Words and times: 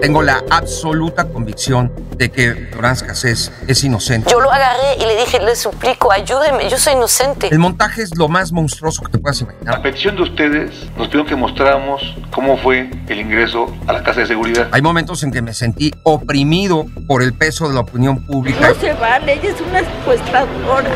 Tengo 0.00 0.22
la 0.22 0.44
absoluta 0.50 1.28
convicción 1.28 1.92
de 2.16 2.30
que 2.30 2.68
Florence 2.70 3.04
Cassés 3.04 3.52
es 3.66 3.82
inocente. 3.82 4.30
Yo 4.30 4.40
lo 4.40 4.50
agarré 4.50 4.94
y 5.00 5.06
le 5.06 5.16
dije, 5.16 5.40
le 5.40 5.56
suplico, 5.56 6.12
ayúdeme, 6.12 6.68
yo 6.70 6.78
soy 6.78 6.92
inocente. 6.92 7.48
El 7.50 7.58
montaje 7.58 8.02
es 8.02 8.16
lo 8.16 8.28
más 8.28 8.52
monstruoso 8.52 9.02
que 9.02 9.12
te 9.12 9.18
puedas 9.18 9.40
imaginar. 9.40 9.76
A 9.76 9.82
petición 9.82 10.14
de 10.16 10.22
ustedes, 10.22 10.70
nos 10.96 11.08
pidieron 11.08 11.26
que 11.26 11.34
mostráramos 11.34 12.16
cómo 12.30 12.56
fue 12.58 12.90
el 13.08 13.20
ingreso 13.20 13.74
a 13.88 13.92
la 13.92 14.04
casa 14.04 14.20
de 14.20 14.26
seguridad. 14.26 14.68
Hay 14.70 14.82
momentos 14.82 15.22
en 15.24 15.32
que 15.32 15.42
me 15.42 15.52
sentí 15.52 15.92
oprimido 16.04 16.86
por 17.08 17.22
el 17.22 17.34
peso 17.34 17.68
de 17.68 17.74
la 17.74 17.80
opinión 17.80 18.24
pública. 18.24 18.68
No 18.68 18.74
se 18.74 18.92
vale, 18.94 19.32
ella 19.32 19.50
es 19.50 19.60
una 19.60 19.80
secuestradora. 19.80 20.90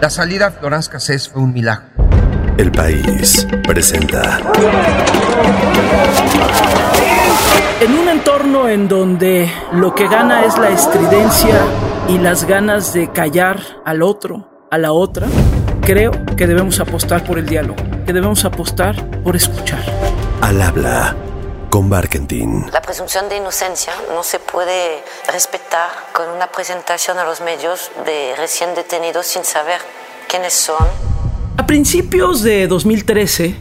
La 0.00 0.10
salida 0.10 0.50
de 0.50 0.58
Florence 0.58 0.90
Cassés 0.90 1.28
fue 1.28 1.42
un 1.42 1.52
milagro. 1.52 1.86
El 2.56 2.70
país 2.70 3.48
presenta. 3.66 4.40
En 7.80 7.98
un 7.98 8.08
entorno 8.08 8.68
en 8.68 8.88
donde 8.88 9.52
lo 9.72 9.94
que 9.94 10.08
gana 10.08 10.44
es 10.44 10.56
la 10.56 10.70
estridencia 10.70 11.60
y 12.08 12.18
las 12.18 12.44
ganas 12.44 12.92
de 12.92 13.12
callar 13.12 13.60
al 13.84 14.02
otro, 14.02 14.48
a 14.70 14.78
la 14.78 14.92
otra, 14.92 15.26
creo 15.82 16.12
que 16.36 16.46
debemos 16.46 16.80
apostar 16.80 17.24
por 17.24 17.38
el 17.38 17.46
diálogo, 17.46 17.76
que 18.06 18.12
debemos 18.12 18.44
apostar 18.44 19.22
por 19.22 19.36
escuchar. 19.36 19.84
Al 20.40 20.62
habla 20.62 21.16
con 21.68 21.90
Barkentin. 21.90 22.70
La 22.72 22.80
presunción 22.80 23.28
de 23.28 23.36
inocencia 23.36 23.92
no 24.14 24.22
se 24.22 24.38
puede 24.38 25.02
respetar 25.32 25.90
con 26.12 26.28
una 26.30 26.46
presentación 26.46 27.18
a 27.18 27.24
los 27.24 27.40
medios 27.40 27.90
de 28.06 28.34
recién 28.36 28.74
detenidos 28.74 29.26
sin 29.26 29.44
saber 29.44 29.80
quiénes 30.28 30.54
son. 30.54 30.86
A 31.56 31.66
principios 31.66 32.42
de 32.42 32.68
2013, 32.68 33.56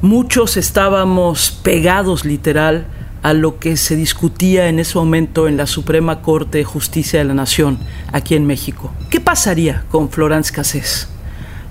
muchos 0.00 0.56
estábamos 0.56 1.50
pegados 1.50 2.24
literal 2.24 2.86
a 3.22 3.34
lo 3.34 3.58
que 3.58 3.76
se 3.76 3.96
discutía 3.96 4.68
en 4.68 4.78
ese 4.78 4.96
momento 4.96 5.46
en 5.46 5.56
la 5.56 5.66
Suprema 5.66 6.22
Corte 6.22 6.58
de 6.58 6.64
Justicia 6.64 7.18
de 7.18 7.26
la 7.26 7.34
Nación, 7.34 7.78
aquí 8.12 8.34
en 8.34 8.46
México. 8.46 8.92
¿Qué 9.10 9.20
pasaría 9.20 9.84
con 9.90 10.10
Florence 10.10 10.52
Cassés? 10.52 11.08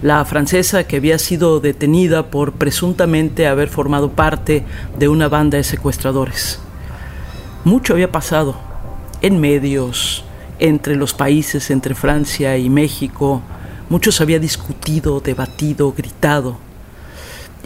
La 0.01 0.23
francesa 0.25 0.85
que 0.85 0.97
había 0.97 1.17
sido 1.17 1.59
detenida 1.59 2.29
por 2.29 2.53
presuntamente 2.53 3.47
haber 3.47 3.67
formado 3.67 4.11
parte 4.11 4.63
de 4.97 5.07
una 5.07 5.27
banda 5.27 5.57
de 5.57 5.63
secuestradores. 5.63 6.59
Mucho 7.65 7.93
había 7.93 8.11
pasado 8.11 8.55
en 9.21 9.41
medios, 9.41 10.23
entre 10.59 10.95
los 10.95 11.13
países, 11.13 11.71
entre 11.71 11.95
Francia 11.95 12.57
y 12.57 12.69
México. 12.69 13.41
Mucho 13.89 14.11
se 14.11 14.23
había 14.23 14.39
discutido, 14.39 15.19
debatido, 15.19 15.91
gritado. 15.91 16.57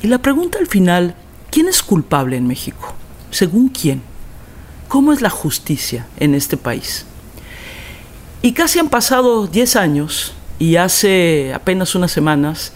Y 0.02 0.08
la 0.08 0.18
pregunta 0.18 0.58
al 0.58 0.68
final, 0.68 1.16
¿quién 1.52 1.68
es 1.68 1.84
culpable 1.84 2.38
en 2.38 2.48
México? 2.48 2.96
¿Según 3.34 3.70
quién? 3.70 4.04
¿Cómo 4.88 5.12
es 5.12 5.22
la 5.22 5.32
justicia 5.32 6.06
en 6.20 6.36
este 6.36 6.56
país? 6.56 7.08
Y 8.44 8.54
casi 8.54 8.78
han 8.78 8.90
pasado 8.90 9.48
10 9.48 9.76
años 9.76 10.36
y 10.60 10.76
hace 10.76 11.52
apenas 11.52 11.96
unas 11.96 12.12
semanas 12.12 12.74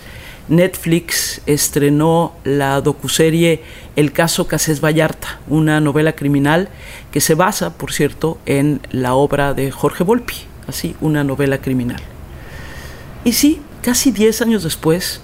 Netflix 0.47 1.41
estrenó 1.45 2.33
la 2.43 2.81
docuserie 2.81 3.61
El 3.95 4.13
caso 4.13 4.47
Casés 4.47 4.81
Vallarta, 4.83 5.39
una 5.47 5.79
novela 5.79 6.13
criminal 6.13 6.69
que 7.11 7.21
se 7.21 7.35
basa, 7.35 7.77
por 7.77 7.93
cierto, 7.93 8.39
en 8.47 8.81
la 8.89 9.13
obra 9.13 9.53
de 9.53 9.69
Jorge 9.69 10.03
Volpi, 10.03 10.37
así, 10.67 10.95
una 11.01 11.23
novela 11.23 11.59
criminal. 11.59 12.01
Y 13.23 13.33
sí, 13.33 13.61
casi 13.83 14.09
10 14.09 14.41
años 14.41 14.63
después, 14.63 15.21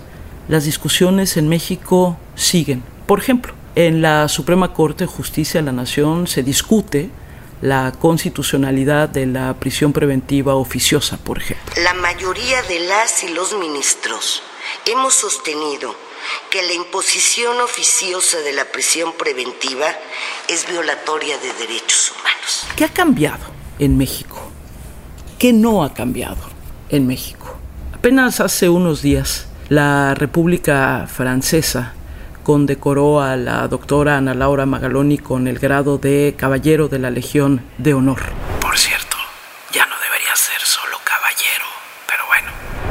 las 0.48 0.66
discusiones 0.66 1.38
en 1.38 1.50
México 1.50 2.18
siguen. 2.36 2.84
Por 3.08 3.18
ejemplo, 3.18 3.56
en 3.76 4.02
la 4.02 4.28
Suprema 4.28 4.74
Corte 4.74 5.06
de 5.06 5.08
Justicia 5.08 5.60
de 5.60 5.66
la 5.66 5.72
Nación 5.72 6.28
se 6.28 6.44
discute 6.44 7.10
la 7.62 7.94
constitucionalidad 7.98 9.10
de 9.10 9.26
la 9.26 9.54
prisión 9.54 9.94
preventiva 9.94 10.56
oficiosa, 10.56 11.18
por 11.18 11.38
ejemplo. 11.38 11.74
La 11.82 11.94
mayoría 11.94 12.62
de 12.64 12.82
las 12.82 13.24
y 13.24 13.30
los 13.30 13.58
ministros 13.58 14.44
hemos 14.86 15.14
sostenido 15.16 15.96
que 16.50 16.62
la 16.62 16.74
imposición 16.74 17.60
oficiosa 17.62 18.40
de 18.40 18.54
la 18.54 18.66
prisión 18.66 19.14
preventiva 19.18 19.88
es 20.48 20.68
violatoria 20.70 21.38
de 21.38 21.54
derechos 21.54 22.12
humanos. 22.12 22.68
¿Qué 22.76 22.86
ha 22.86 22.90
cambiado 22.90 23.46
en 23.80 23.98
México? 23.98 24.52
¿Qué 25.40 25.52
no 25.52 25.84
ha 25.84 25.94
cambiado 25.94 26.38
en 26.90 27.08
México? 27.08 27.58
Apenas 27.94 28.40
hace 28.40 28.70
unos 28.70 29.02
días, 29.02 29.48
la 29.70 30.16
República 30.16 31.08
Francesa 31.08 31.94
condecoró 32.44 33.22
a 33.22 33.36
la 33.38 33.68
doctora 33.68 34.18
Ana 34.18 34.34
Laura 34.34 34.66
Magaloni 34.66 35.18
con 35.18 35.48
el 35.48 35.60
grado 35.60 35.98
de 35.98 36.36
Caballero 36.38 36.90
de 36.90 37.00
la 37.00 37.10
Legión 37.10 37.64
de 37.78 37.94
Honor. 37.94 38.22
Por 38.60 38.78
cierto, 38.78 39.18
ya 39.74 39.86
no 39.86 39.96
debería 40.04 40.36
ser 40.36 40.60
solo 40.62 40.98
caballero, 41.04 41.66
pero 42.08 42.24
bueno. 42.28 42.50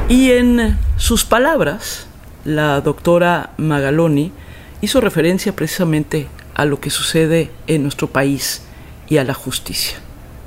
Y 0.09 0.33
en 0.33 0.79
sus 0.97 1.25
palabras, 1.25 2.07
la 2.45 2.81
doctora 2.81 3.51
Magaloni 3.59 4.33
hizo 4.81 5.01
referencia 5.01 5.55
precisamente 5.55 6.29
a 6.55 6.65
lo 6.65 6.81
que 6.81 6.91
sucede 6.91 7.51
en 7.67 7.83
nuestro 7.83 8.09
país 8.09 8.63
y 9.09 9.19
a 9.19 9.25
la 9.25 9.35
justicia. 9.35 9.99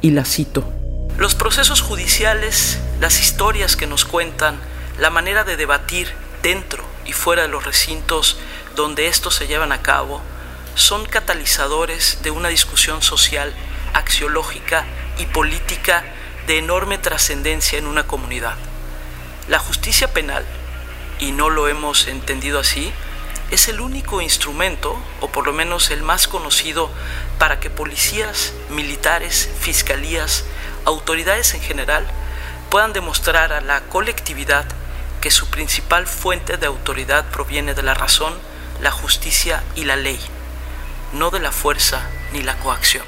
Y 0.02 0.12
la 0.12 0.26
cito. 0.26 0.64
Los 1.18 1.36
procesos 1.36 1.82
judiciales, 1.82 2.80
las 3.00 3.22
historias 3.22 3.76
que 3.76 3.88
nos 3.88 4.04
cuentan, 4.04 4.56
la 5.00 5.10
manera 5.10 5.44
de 5.44 5.58
debatir 5.58 6.10
dentro 6.44 6.84
y 7.06 7.14
fuera 7.14 7.44
de 7.44 7.48
los 7.48 7.64
recintos 7.64 8.38
donde 8.76 9.08
estos 9.08 9.36
se 9.36 9.48
llevan 9.48 9.72
a 9.72 9.82
cabo 9.82 10.22
son 10.76 11.06
catalizadores 11.06 12.20
de 12.22 12.32
una 12.32 12.50
discusión 12.50 13.02
social, 13.02 13.54
axiológica 13.94 14.86
y 15.18 15.26
política 15.26 16.04
de 16.48 16.58
enorme 16.58 16.98
trascendencia 16.98 17.80
en 17.80 17.88
una 17.88 18.06
comunidad. 18.06 18.56
La 19.48 19.60
justicia 19.60 20.12
penal, 20.12 20.46
y 21.20 21.32
no 21.32 21.50
lo 21.50 21.68
hemos 21.68 22.08
entendido 22.08 22.60
así, 22.60 22.92
es 23.52 23.68
el 23.70 23.80
único 23.80 24.22
instrumento, 24.22 24.98
o 25.22 25.30
por 25.30 25.46
lo 25.46 25.54
menos 25.54 25.92
el 25.92 26.02
más 26.02 26.28
conocido, 26.28 26.90
para 27.38 27.60
que 27.60 27.70
policías, 27.70 28.54
militares, 28.70 29.50
fiscalías, 29.60 30.44
autoridades 30.84 31.54
en 31.54 31.62
general 31.62 32.06
puedan 32.70 32.92
demostrar 32.92 33.54
a 33.54 33.62
la 33.62 33.82
colectividad 33.82 34.66
que 35.22 35.32
su 35.32 35.50
principal 35.50 36.06
fuente 36.08 36.58
de 36.58 36.66
autoridad 36.66 37.26
proviene 37.32 37.74
de 37.74 37.84
la 37.84 37.94
razón, 37.94 38.34
la 38.82 38.92
justicia 38.92 39.64
y 39.76 39.86
la 39.86 39.96
ley, 39.96 40.20
no 41.14 41.32
de 41.32 41.40
la 41.40 41.52
fuerza 41.52 42.08
ni 42.34 42.42
la 42.44 42.58
coacción. 42.58 43.06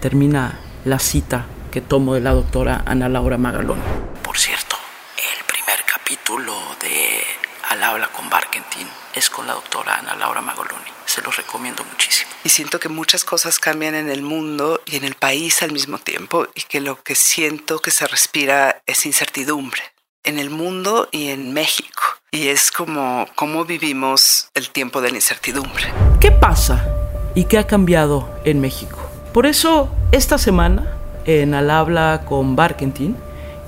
Termina 0.00 0.60
la 0.84 0.98
cita 0.98 1.46
que 1.70 1.80
tomo 1.80 2.14
de 2.14 2.20
la 2.20 2.32
doctora 2.32 2.82
Ana 2.86 3.08
Laura 3.08 3.38
Magalón. 3.38 3.80
Por 4.22 4.38
cierto, 4.38 4.76
el 5.16 5.44
primer 5.44 5.84
capítulo 5.84 6.54
de 6.80 7.22
Al 7.68 7.82
habla 7.82 8.08
con 8.08 8.28
Barkentin 8.30 8.88
es 9.14 9.30
con 9.30 9.46
la 9.46 9.54
doctora 9.54 9.96
Ana 9.96 10.16
Laura 10.16 10.40
Magaloni. 10.40 10.90
Se 11.04 11.22
los 11.22 11.36
recomiendo 11.36 11.84
muchísimo. 11.84 12.30
Y 12.44 12.48
siento 12.48 12.80
que 12.80 12.88
muchas 12.88 13.24
cosas 13.24 13.58
cambian 13.58 13.94
en 13.94 14.08
el 14.08 14.22
mundo 14.22 14.80
y 14.86 14.96
en 14.96 15.04
el 15.04 15.14
país 15.14 15.62
al 15.62 15.72
mismo 15.72 15.98
tiempo 15.98 16.46
y 16.54 16.62
que 16.62 16.80
lo 16.80 17.02
que 17.02 17.14
siento 17.14 17.80
que 17.80 17.90
se 17.90 18.06
respira 18.06 18.82
es 18.86 19.06
incertidumbre 19.06 19.82
en 20.24 20.38
el 20.38 20.50
mundo 20.50 21.08
y 21.12 21.28
en 21.28 21.52
México. 21.52 22.02
Y 22.32 22.48
es 22.48 22.70
como 22.70 23.26
cómo 23.34 23.64
vivimos 23.64 24.48
el 24.54 24.70
tiempo 24.70 25.00
de 25.00 25.10
la 25.10 25.16
incertidumbre. 25.16 25.84
¿Qué 26.20 26.30
pasa 26.30 26.86
y 27.34 27.44
qué 27.44 27.58
ha 27.58 27.66
cambiado 27.66 28.28
en 28.44 28.60
México? 28.60 28.98
Por 29.32 29.46
eso, 29.46 29.88
esta 30.12 30.38
semana, 30.38 30.96
en 31.24 31.54
Al 31.54 31.70
habla 31.70 32.22
con 32.26 32.56
Barkentin, 32.56 33.16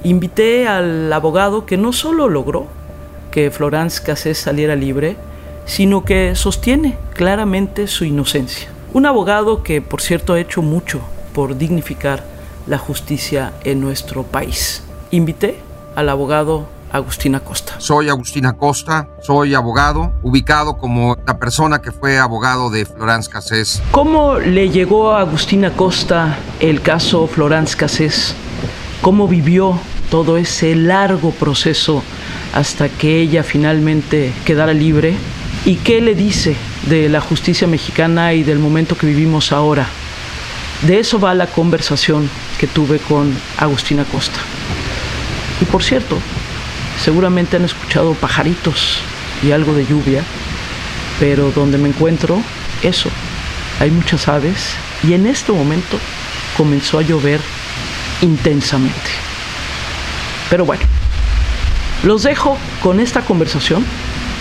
invité 0.05 0.69
al 0.69 1.13
abogado 1.13 1.67
que 1.67 1.77
no 1.77 1.93
solo 1.93 2.29
logró 2.29 2.67
que 3.31 3.51
Florence 3.51 4.03
Cassés 4.03 4.39
saliera 4.39 4.77
libre, 4.77 5.17
sino 5.65 6.05
que 6.05 6.35
sostiene 6.35 6.99
claramente 7.15 7.87
su 7.87 8.05
inocencia. 8.05 8.69
Un 8.93 9.07
abogado 9.07 9.63
que, 9.63 9.81
por 9.81 10.03
cierto, 10.03 10.35
ha 10.35 10.41
hecho 10.41 10.61
mucho 10.61 11.01
por 11.33 11.57
dignificar 11.57 12.25
la 12.67 12.79
justicia 12.79 13.53
en 13.65 13.81
nuestro 13.81 14.23
país. 14.23 14.83
Invité 15.11 15.59
al 15.95 16.09
abogado 16.09 16.67
Agustín 16.93 17.35
Acosta. 17.35 17.75
Soy 17.79 18.11
Agustín 18.11 18.45
Acosta, 18.45 19.09
soy 19.23 19.55
abogado, 19.55 20.13
ubicado 20.23 20.77
como 20.77 21.17
la 21.27 21.39
persona 21.39 21.81
que 21.81 21.91
fue 21.91 22.19
abogado 22.19 22.69
de 22.69 22.85
Florence 22.85 23.31
Cassés. 23.31 23.83
¿Cómo 23.91 24.39
le 24.39 24.69
llegó 24.69 25.13
a 25.13 25.21
Agustín 25.21 25.65
Acosta 25.65 26.37
el 26.61 26.83
caso 26.83 27.27
Florence 27.27 27.77
Cassés? 27.77 28.35
¿Cómo 29.01 29.27
vivió 29.27 29.79
todo 30.11 30.37
ese 30.37 30.75
largo 30.75 31.31
proceso 31.31 32.03
hasta 32.55 32.91
que 32.91 33.21
ella 33.21 33.43
finalmente 33.43 34.33
quedara 34.45 34.75
libre? 34.75 35.15
¿Y 35.65 35.77
qué 35.77 36.03
le 36.03 36.15
dice 36.15 36.57
de 36.89 37.09
la 37.09 37.23
justicia 37.23 37.67
mexicana 37.67 38.35
y 38.35 38.43
del 38.43 38.59
momento 38.59 38.99
que 38.99 39.07
vivimos 39.07 39.51
ahora? 39.51 39.87
De 40.83 40.99
eso 40.99 41.19
va 41.19 41.35
la 41.35 41.47
conversación 41.47 42.29
que 42.59 42.67
tuve 42.67 42.99
con 42.99 43.35
Agustín 43.57 44.01
Acosta. 44.01 44.41
Y 45.63 45.65
por 45.65 45.85
cierto, 45.85 46.19
seguramente 47.05 47.57
han 47.57 47.65
escuchado 47.65 48.15
pajaritos 48.15 48.99
y 49.45 49.53
algo 49.53 49.73
de 49.75 49.87
lluvia, 49.87 50.25
pero 51.21 51.53
donde 51.53 51.79
me 51.79 51.89
encuentro, 51.89 52.43
eso, 52.83 53.09
hay 53.79 53.93
muchas 53.93 54.27
aves 54.27 54.75
y 55.05 55.13
en 55.13 55.25
este 55.25 55.53
momento 55.53 56.01
comenzó 56.57 56.99
a 56.99 57.03
llover 57.03 57.41
intensamente. 58.23 59.11
Pero 60.51 60.65
bueno, 60.65 60.83
los 62.03 62.25
dejo 62.25 62.59
con 62.83 62.99
esta 62.99 63.21
conversación 63.21 63.85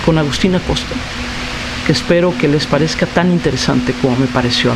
con 0.07 0.17
Agustina 0.17 0.59
Costa, 0.59 0.95
que 1.85 1.91
espero 1.91 2.35
que 2.35 2.47
les 2.47 2.65
parezca 2.65 3.05
tan 3.05 3.31
interesante 3.31 3.93
como 4.01 4.15
me 4.15 4.25
pareció. 4.25 4.73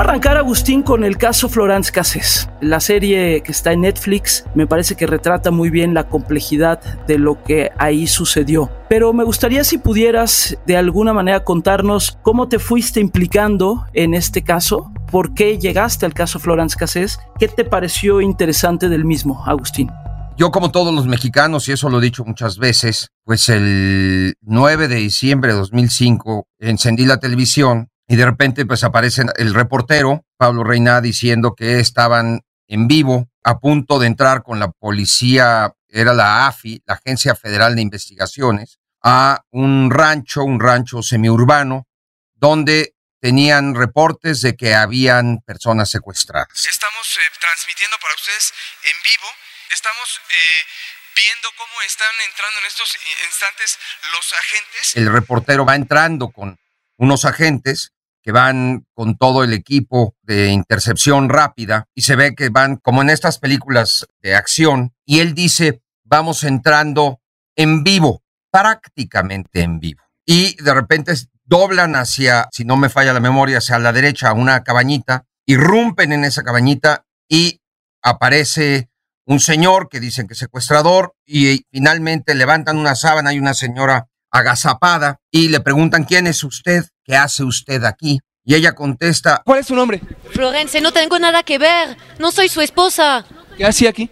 Arrancar, 0.00 0.38
Agustín, 0.38 0.82
con 0.82 1.04
el 1.04 1.18
caso 1.18 1.50
Florence 1.50 1.92
Cassés. 1.92 2.48
La 2.62 2.80
serie 2.80 3.42
que 3.42 3.52
está 3.52 3.74
en 3.74 3.82
Netflix 3.82 4.46
me 4.54 4.66
parece 4.66 4.94
que 4.94 5.06
retrata 5.06 5.50
muy 5.50 5.68
bien 5.68 5.92
la 5.92 6.08
complejidad 6.08 6.80
de 7.06 7.18
lo 7.18 7.42
que 7.44 7.70
ahí 7.76 8.06
sucedió. 8.06 8.70
Pero 8.88 9.12
me 9.12 9.24
gustaría 9.24 9.62
si 9.62 9.76
pudieras 9.76 10.56
de 10.66 10.78
alguna 10.78 11.12
manera 11.12 11.44
contarnos 11.44 12.16
cómo 12.22 12.48
te 12.48 12.58
fuiste 12.58 12.98
implicando 12.98 13.84
en 13.92 14.14
este 14.14 14.40
caso, 14.40 14.90
por 15.10 15.34
qué 15.34 15.58
llegaste 15.58 16.06
al 16.06 16.14
caso 16.14 16.38
Florence 16.38 16.78
Cassés, 16.78 17.18
qué 17.38 17.48
te 17.48 17.66
pareció 17.66 18.22
interesante 18.22 18.88
del 18.88 19.04
mismo, 19.04 19.44
Agustín. 19.44 19.90
Yo, 20.38 20.50
como 20.50 20.70
todos 20.70 20.94
los 20.94 21.06
mexicanos, 21.06 21.68
y 21.68 21.72
eso 21.72 21.90
lo 21.90 21.98
he 21.98 22.02
dicho 22.02 22.24
muchas 22.24 22.56
veces, 22.56 23.08
pues 23.26 23.50
el 23.50 24.32
9 24.40 24.88
de 24.88 24.96
diciembre 24.96 25.52
de 25.52 25.58
2005 25.58 26.46
encendí 26.58 27.04
la 27.04 27.20
televisión 27.20 27.89
y 28.10 28.16
de 28.16 28.24
repente 28.24 28.66
pues 28.66 28.82
aparece 28.82 29.22
el 29.36 29.54
reportero, 29.54 30.26
Pablo 30.36 30.64
Reina, 30.64 31.00
diciendo 31.00 31.54
que 31.54 31.78
estaban 31.78 32.40
en 32.66 32.88
vivo, 32.88 33.28
a 33.44 33.60
punto 33.60 34.00
de 34.00 34.08
entrar 34.08 34.42
con 34.42 34.58
la 34.58 34.72
policía, 34.72 35.72
era 35.88 36.12
la 36.12 36.48
AFI, 36.48 36.82
la 36.86 36.94
Agencia 36.94 37.36
Federal 37.36 37.76
de 37.76 37.82
Investigaciones, 37.82 38.80
a 39.00 39.44
un 39.52 39.92
rancho, 39.92 40.42
un 40.42 40.58
rancho 40.58 41.04
semiurbano, 41.04 41.86
donde 42.34 42.96
tenían 43.20 43.76
reportes 43.76 44.40
de 44.40 44.56
que 44.56 44.74
habían 44.74 45.38
personas 45.46 45.88
secuestradas. 45.88 46.66
Estamos 46.66 47.16
eh, 47.16 47.30
transmitiendo 47.40 47.96
para 48.02 48.14
ustedes 48.16 48.52
en 48.90 48.96
vivo, 49.04 49.28
estamos 49.70 50.20
eh, 50.30 50.66
viendo 51.14 51.48
cómo 51.56 51.80
están 51.86 52.10
entrando 52.28 52.58
en 52.58 52.66
estos 52.66 52.96
instantes 53.24 53.78
los 54.12 54.32
agentes. 54.32 54.96
El 54.96 55.12
reportero 55.12 55.64
va 55.64 55.76
entrando 55.76 56.30
con 56.30 56.58
unos 56.96 57.24
agentes 57.24 57.92
que 58.22 58.32
van 58.32 58.86
con 58.94 59.16
todo 59.16 59.44
el 59.44 59.52
equipo 59.52 60.14
de 60.22 60.48
intercepción 60.48 61.28
rápida 61.28 61.86
y 61.94 62.02
se 62.02 62.16
ve 62.16 62.34
que 62.34 62.48
van 62.48 62.76
como 62.76 63.02
en 63.02 63.10
estas 63.10 63.38
películas 63.38 64.06
de 64.22 64.34
acción 64.34 64.94
y 65.04 65.20
él 65.20 65.34
dice, 65.34 65.82
vamos 66.04 66.44
entrando 66.44 67.20
en 67.56 67.82
vivo, 67.82 68.22
prácticamente 68.50 69.62
en 69.62 69.80
vivo. 69.80 70.02
Y 70.26 70.62
de 70.62 70.74
repente 70.74 71.14
doblan 71.44 71.96
hacia, 71.96 72.48
si 72.52 72.64
no 72.64 72.76
me 72.76 72.88
falla 72.88 73.12
la 73.12 73.20
memoria, 73.20 73.58
hacia 73.58 73.78
la 73.78 73.92
derecha 73.92 74.32
una 74.32 74.62
cabañita, 74.62 75.26
irrumpen 75.46 76.12
en 76.12 76.24
esa 76.24 76.42
cabañita 76.42 77.04
y 77.28 77.60
aparece 78.02 78.90
un 79.26 79.40
señor 79.40 79.88
que 79.88 80.00
dicen 80.00 80.26
que 80.26 80.34
es 80.34 80.38
secuestrador 80.38 81.14
y 81.26 81.64
finalmente 81.70 82.34
levantan 82.34 82.78
una 82.78 82.94
sábana 82.94 83.32
y 83.32 83.38
una 83.38 83.54
señora 83.54 84.08
agazapada 84.30 85.18
y 85.30 85.48
le 85.48 85.60
preguntan 85.60 86.04
quién 86.04 86.26
es 86.26 86.44
usted, 86.44 86.84
qué 87.04 87.16
hace 87.16 87.44
usted 87.44 87.84
aquí. 87.84 88.20
Y 88.44 88.54
ella 88.54 88.74
contesta, 88.74 89.42
¿cuál 89.44 89.60
es 89.60 89.66
su 89.66 89.74
nombre? 89.74 90.00
Florence, 90.30 90.80
no 90.80 90.92
tengo 90.92 91.18
nada 91.18 91.42
que 91.42 91.58
ver, 91.58 91.96
no 92.18 92.30
soy 92.30 92.48
su 92.48 92.60
esposa. 92.60 93.24
¿Qué 93.56 93.66
hacía 93.66 93.90
aquí? 93.90 94.10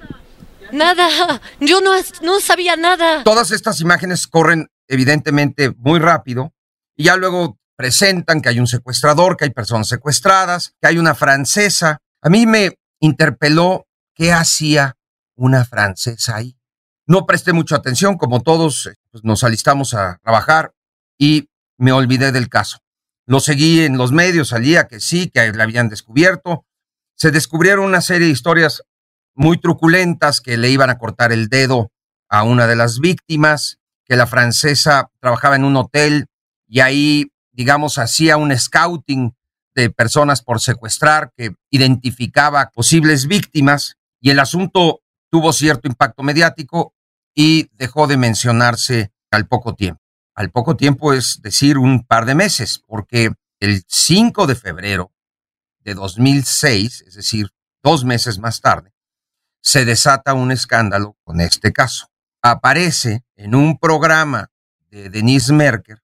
Nada, 0.70 1.40
yo 1.60 1.80
no, 1.80 1.92
no 2.22 2.40
sabía 2.40 2.76
nada. 2.76 3.24
Todas 3.24 3.50
estas 3.50 3.80
imágenes 3.80 4.26
corren 4.26 4.68
evidentemente 4.86 5.70
muy 5.78 5.98
rápido 5.98 6.52
y 6.96 7.04
ya 7.04 7.16
luego 7.16 7.58
presentan 7.76 8.42
que 8.42 8.48
hay 8.48 8.60
un 8.60 8.66
secuestrador, 8.66 9.36
que 9.36 9.44
hay 9.44 9.50
personas 9.50 9.88
secuestradas, 9.88 10.74
que 10.80 10.88
hay 10.88 10.98
una 10.98 11.14
francesa. 11.14 11.98
A 12.20 12.28
mí 12.28 12.44
me 12.44 12.74
interpeló 13.00 13.86
qué 14.14 14.32
hacía 14.32 14.96
una 15.36 15.64
francesa 15.64 16.36
ahí. 16.36 16.56
No 17.06 17.24
presté 17.24 17.52
mucha 17.52 17.76
atención, 17.76 18.18
como 18.18 18.42
todos 18.42 18.90
pues, 19.18 19.24
nos 19.24 19.44
alistamos 19.44 19.94
a 19.94 20.18
trabajar 20.22 20.72
y 21.18 21.48
me 21.76 21.92
olvidé 21.92 22.32
del 22.32 22.48
caso. 22.48 22.78
Lo 23.26 23.40
seguí 23.40 23.80
en 23.80 23.98
los 23.98 24.12
medios, 24.12 24.48
salía 24.48 24.88
que 24.88 25.00
sí, 25.00 25.28
que 25.28 25.52
la 25.52 25.64
habían 25.64 25.88
descubierto. 25.88 26.64
Se 27.14 27.30
descubrieron 27.30 27.84
una 27.84 28.00
serie 28.00 28.26
de 28.26 28.32
historias 28.32 28.82
muy 29.34 29.58
truculentas 29.58 30.40
que 30.40 30.56
le 30.56 30.70
iban 30.70 30.90
a 30.90 30.98
cortar 30.98 31.32
el 31.32 31.48
dedo 31.48 31.90
a 32.28 32.42
una 32.42 32.66
de 32.66 32.76
las 32.76 33.00
víctimas, 33.00 33.78
que 34.04 34.16
la 34.16 34.26
francesa 34.26 35.10
trabajaba 35.20 35.56
en 35.56 35.64
un 35.64 35.76
hotel 35.76 36.26
y 36.66 36.80
ahí, 36.80 37.32
digamos, 37.52 37.98
hacía 37.98 38.36
un 38.36 38.56
scouting 38.56 39.34
de 39.74 39.90
personas 39.90 40.42
por 40.42 40.60
secuestrar 40.60 41.32
que 41.36 41.54
identificaba 41.70 42.70
posibles 42.74 43.26
víctimas 43.26 43.96
y 44.20 44.30
el 44.30 44.38
asunto 44.38 45.00
tuvo 45.30 45.52
cierto 45.52 45.88
impacto 45.88 46.22
mediático 46.22 46.94
y 47.40 47.70
dejó 47.74 48.08
de 48.08 48.16
mencionarse 48.16 49.12
al 49.30 49.46
poco 49.46 49.76
tiempo. 49.76 50.02
Al 50.34 50.50
poco 50.50 50.76
tiempo 50.76 51.12
es 51.12 51.40
decir 51.40 51.78
un 51.78 52.04
par 52.04 52.26
de 52.26 52.34
meses, 52.34 52.82
porque 52.84 53.30
el 53.60 53.84
5 53.86 54.48
de 54.48 54.56
febrero 54.56 55.12
de 55.84 55.94
2006, 55.94 57.04
es 57.06 57.14
decir, 57.14 57.50
dos 57.80 58.04
meses 58.04 58.40
más 58.40 58.60
tarde, 58.60 58.92
se 59.62 59.84
desata 59.84 60.34
un 60.34 60.50
escándalo 60.50 61.16
con 61.22 61.40
este 61.40 61.72
caso. 61.72 62.08
Aparece 62.42 63.22
en 63.36 63.54
un 63.54 63.78
programa 63.78 64.50
de 64.90 65.08
Denise 65.08 65.52
Merker 65.52 66.02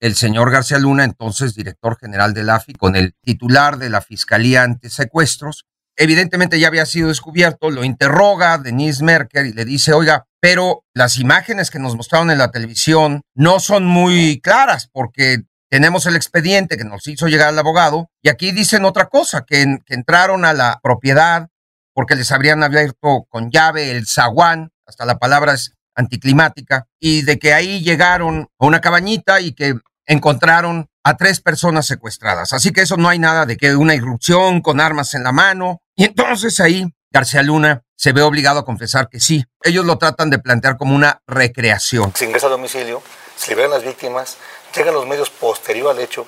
el 0.00 0.14
señor 0.14 0.50
García 0.50 0.78
Luna, 0.78 1.04
entonces 1.04 1.54
director 1.54 1.98
general 1.98 2.32
del 2.32 2.48
AFI, 2.48 2.72
con 2.72 2.96
el 2.96 3.12
titular 3.20 3.76
de 3.76 3.90
la 3.90 4.00
Fiscalía 4.00 4.62
Antisecuestros, 4.62 5.66
evidentemente 6.02 6.58
ya 6.58 6.68
había 6.68 6.86
sido 6.86 7.08
descubierto, 7.08 7.70
lo 7.70 7.84
interroga 7.84 8.58
Denise 8.58 9.04
Merker 9.04 9.46
y 9.46 9.52
le 9.52 9.64
dice, 9.64 9.92
oiga, 9.92 10.26
pero 10.40 10.84
las 10.94 11.18
imágenes 11.18 11.70
que 11.70 11.78
nos 11.78 11.96
mostraron 11.96 12.30
en 12.30 12.38
la 12.38 12.50
televisión 12.50 13.22
no 13.34 13.60
son 13.60 13.86
muy 13.86 14.40
claras 14.40 14.88
porque 14.92 15.42
tenemos 15.70 16.06
el 16.06 16.16
expediente 16.16 16.76
que 16.76 16.84
nos 16.84 17.06
hizo 17.06 17.28
llegar 17.28 17.52
el 17.52 17.58
abogado 17.58 18.10
y 18.20 18.28
aquí 18.28 18.50
dicen 18.50 18.84
otra 18.84 19.06
cosa, 19.06 19.44
que, 19.46 19.78
que 19.86 19.94
entraron 19.94 20.44
a 20.44 20.52
la 20.52 20.80
propiedad 20.82 21.48
porque 21.94 22.16
les 22.16 22.32
habrían 22.32 22.62
abierto 22.62 23.26
con 23.28 23.50
llave 23.50 23.92
el 23.92 24.06
zaguán, 24.06 24.70
hasta 24.86 25.04
la 25.04 25.18
palabra 25.18 25.52
es 25.54 25.74
anticlimática, 25.94 26.86
y 26.98 27.22
de 27.22 27.38
que 27.38 27.54
ahí 27.54 27.82
llegaron 27.82 28.48
a 28.58 28.66
una 28.66 28.80
cabañita 28.80 29.40
y 29.40 29.52
que 29.52 29.74
encontraron 30.06 30.88
a 31.04 31.16
tres 31.16 31.40
personas 31.40 31.86
secuestradas. 31.86 32.52
Así 32.52 32.72
que 32.72 32.82
eso 32.82 32.96
no 32.96 33.08
hay 33.08 33.18
nada 33.18 33.46
de 33.46 33.56
que 33.56 33.74
una 33.74 33.94
irrupción 33.94 34.60
con 34.60 34.80
armas 34.80 35.14
en 35.14 35.24
la 35.24 35.32
mano. 35.32 35.81
Y 35.96 36.04
entonces 36.04 36.60
ahí 36.60 36.86
García 37.10 37.42
Luna 37.42 37.82
se 37.96 38.12
ve 38.12 38.22
obligado 38.22 38.60
a 38.60 38.64
confesar 38.64 39.08
que 39.08 39.20
sí. 39.20 39.44
Ellos 39.62 39.84
lo 39.84 39.98
tratan 39.98 40.30
de 40.30 40.38
plantear 40.38 40.76
como 40.76 40.94
una 40.94 41.22
recreación. 41.26 42.12
Se 42.16 42.24
ingresa 42.24 42.46
al 42.46 42.52
domicilio, 42.52 43.02
se 43.36 43.50
liberan 43.52 43.70
las 43.70 43.84
víctimas, 43.84 44.38
llegan 44.74 44.94
los 44.94 45.06
medios 45.06 45.30
posterior 45.30 45.90
al 45.90 45.98
hecho 46.00 46.26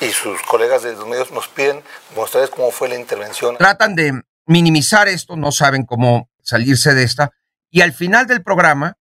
y 0.00 0.10
sus 0.10 0.42
colegas 0.42 0.82
de 0.82 0.92
los 0.92 1.06
medios 1.06 1.30
nos 1.30 1.48
piden 1.48 1.82
mostrarles 2.14 2.50
cómo 2.50 2.70
fue 2.70 2.88
la 2.88 2.96
intervención. 2.96 3.56
Tratan 3.56 3.94
de 3.94 4.22
minimizar 4.46 5.08
esto, 5.08 5.36
no 5.36 5.52
saben 5.52 5.84
cómo 5.84 6.30
salirse 6.42 6.94
de 6.94 7.04
esta. 7.04 7.30
Y 7.70 7.82
al 7.82 7.92
final 7.92 8.26
del 8.26 8.42
programa 8.42 8.96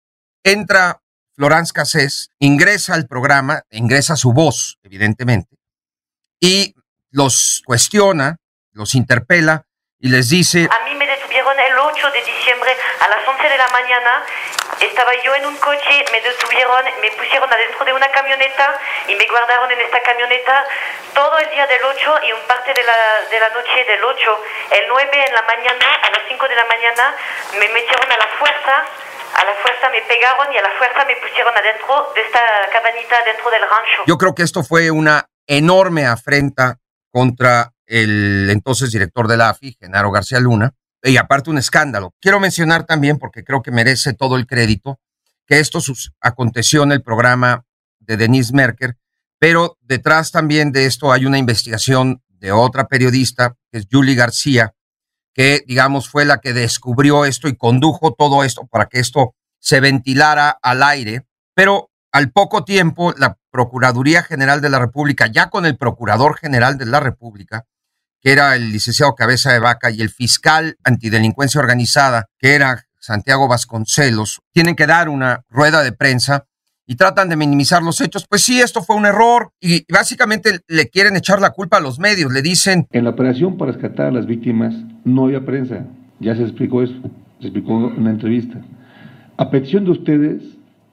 entra 0.44 1.02
Florence 1.36 1.74
Cassés 1.74 2.30
ingresa 2.40 2.94
al 2.94 3.08
programa, 3.08 3.64
ingresa 3.72 4.16
su 4.16 4.34
voz, 4.34 4.78
evidentemente, 4.84 5.58
y 6.40 6.76
los 7.10 7.62
cuestiona, 7.66 8.38
los 8.72 8.96
interpela 8.96 9.66
y 10.04 10.10
les 10.10 10.28
dice... 10.28 10.68
A 10.70 10.84
mí 10.84 10.94
me 10.96 11.08
detuvieron 11.08 11.58
el 11.58 11.80
8 11.80 12.12
de 12.12 12.22
diciembre 12.24 12.76
a 13.00 13.08
las 13.08 13.26
11 13.26 13.48
de 13.48 13.58
la 13.58 13.70
mañana. 13.70 14.22
Estaba 14.82 15.16
yo 15.24 15.34
en 15.34 15.46
un 15.46 15.56
coche, 15.56 16.04
me 16.12 16.20
detuvieron, 16.20 16.84
me 17.00 17.10
pusieron 17.12 17.48
adentro 17.48 17.86
de 17.86 17.94
una 17.94 18.12
camioneta 18.12 18.78
y 19.08 19.16
me 19.16 19.26
guardaron 19.28 19.72
en 19.72 19.80
esta 19.80 20.02
camioneta 20.02 20.66
todo 21.16 21.40
el 21.40 21.50
día 21.52 21.66
del 21.68 21.82
8 21.86 22.20
y 22.28 22.34
un 22.34 22.42
parte 22.52 22.74
de 22.74 22.84
la, 22.84 22.94
de 23.32 23.40
la 23.40 23.50
noche 23.56 23.86
del 23.86 24.04
8. 24.04 24.44
El 24.72 24.88
9 24.90 25.26
en 25.26 25.34
la 25.34 25.42
mañana, 25.44 25.86
a 26.04 26.10
las 26.12 26.22
5 26.28 26.48
de 26.50 26.56
la 26.56 26.66
mañana, 26.66 27.16
me 27.54 27.70
metieron 27.70 28.12
a 28.12 28.18
la 28.18 28.28
fuerza 28.38 28.84
a 29.34 29.44
la 29.46 29.54
fuerza 29.64 29.90
me 29.90 30.00
pegaron 30.04 30.54
y 30.54 30.58
a 30.58 30.62
la 30.62 30.70
fuerza 30.78 31.06
me 31.06 31.16
pusieron 31.16 31.58
adentro 31.58 32.12
de 32.14 32.22
esta 32.22 32.40
cabanita 32.72 33.16
dentro 33.26 33.50
del 33.50 33.62
rancho. 33.62 34.04
Yo 34.06 34.16
creo 34.20 34.36
que 34.36 34.44
esto 34.44 34.62
fue 34.62 34.92
una 34.92 35.26
enorme 35.48 36.06
afrenta 36.06 36.78
contra 37.14 37.76
el 37.86 38.50
entonces 38.50 38.92
director 38.92 39.28
de 39.28 39.38
la 39.38 39.50
AFI, 39.50 39.78
Genaro 39.80 40.12
García 40.12 40.40
Luna, 40.40 40.74
y 41.04 41.18
aparte 41.18 41.52
un 41.52 41.60
escándalo. 41.60 42.16
Quiero 42.20 42.40
mencionar 42.40 42.86
también, 42.86 43.20
porque 43.20 43.44
creo 43.44 43.62
que 43.62 43.70
merece 43.70 44.14
todo 44.14 44.36
el 44.36 44.48
crédito, 44.48 45.00
que 45.46 45.60
esto 45.60 45.80
aconteció 46.22 46.82
en 46.82 46.92
el 46.92 47.04
programa 47.04 47.66
de 48.00 48.18
Denise 48.18 48.54
Merker, 48.54 48.98
pero 49.38 49.78
detrás 49.82 50.32
también 50.32 50.72
de 50.72 50.88
esto 50.88 51.12
hay 51.12 51.28
una 51.28 51.38
investigación 51.38 52.24
de 52.30 52.52
otra 52.52 52.88
periodista, 52.88 53.56
que 53.72 53.78
es 53.78 53.88
Julie 53.92 54.16
García, 54.16 54.74
que, 55.36 55.64
digamos, 55.68 56.10
fue 56.10 56.26
la 56.26 56.40
que 56.40 56.54
descubrió 56.54 57.26
esto 57.26 57.48
y 57.48 57.56
condujo 57.56 58.14
todo 58.14 58.44
esto 58.44 58.66
para 58.66 58.88
que 58.88 59.00
esto 59.00 59.36
se 59.60 59.82
ventilara 59.82 60.58
al 60.62 60.82
aire. 60.82 61.28
Pero 61.54 61.92
al 62.12 62.32
poco 62.32 62.64
tiempo, 62.64 63.14
la 63.18 63.38
Procuraduría 63.54 64.24
General 64.24 64.62
de 64.62 64.70
la 64.72 64.80
República, 64.80 65.28
ya 65.28 65.52
con 65.52 65.68
el 65.68 65.78
Procurador 65.78 66.40
General 66.40 66.76
de 66.76 66.88
la 66.88 67.00
República, 67.00 67.66
que 68.20 68.32
era 68.32 68.56
el 68.56 68.72
licenciado 68.72 69.14
Cabeza 69.14 69.54
de 69.54 69.60
Vaca, 69.60 69.92
y 69.92 70.02
el 70.02 70.10
fiscal 70.10 70.76
antidelincuencia 70.84 71.62
organizada, 71.62 72.30
que 72.40 72.56
era 72.56 72.86
Santiago 72.98 73.48
Vasconcelos, 73.48 74.42
tienen 74.54 74.76
que 74.76 74.88
dar 74.88 75.08
una 75.08 75.44
rueda 75.52 75.84
de 75.84 75.92
prensa 75.92 76.46
y 76.88 76.96
tratan 76.96 77.30
de 77.30 77.36
minimizar 77.36 77.84
los 77.84 78.02
hechos. 78.02 78.26
Pues 78.28 78.42
sí, 78.42 78.60
esto 78.60 78.82
fue 78.82 78.96
un 78.96 79.06
error 79.06 79.52
y 79.62 79.86
básicamente 79.94 80.62
le 80.68 80.90
quieren 80.90 81.16
echar 81.16 81.40
la 81.40 81.52
culpa 81.52 81.78
a 81.78 81.80
los 81.80 82.00
medios. 82.00 82.34
Le 82.34 82.42
dicen... 82.42 82.88
En 82.90 83.04
la 83.04 83.12
operación 83.12 83.56
para 83.58 83.72
rescatar 83.72 84.08
a 84.08 84.12
las 84.12 84.26
víctimas 84.26 84.74
no 85.04 85.26
había 85.26 85.46
prensa. 85.46 85.86
Ya 86.20 86.36
se 86.36 86.42
explicó 86.42 86.82
eso. 86.82 86.96
Se 87.40 87.50
explicó 87.50 87.74
en 87.74 88.00
una 88.00 88.10
entrevista. 88.10 88.60
A 89.38 89.52
petición 89.52 89.86
de 89.86 89.92
ustedes, 89.92 90.42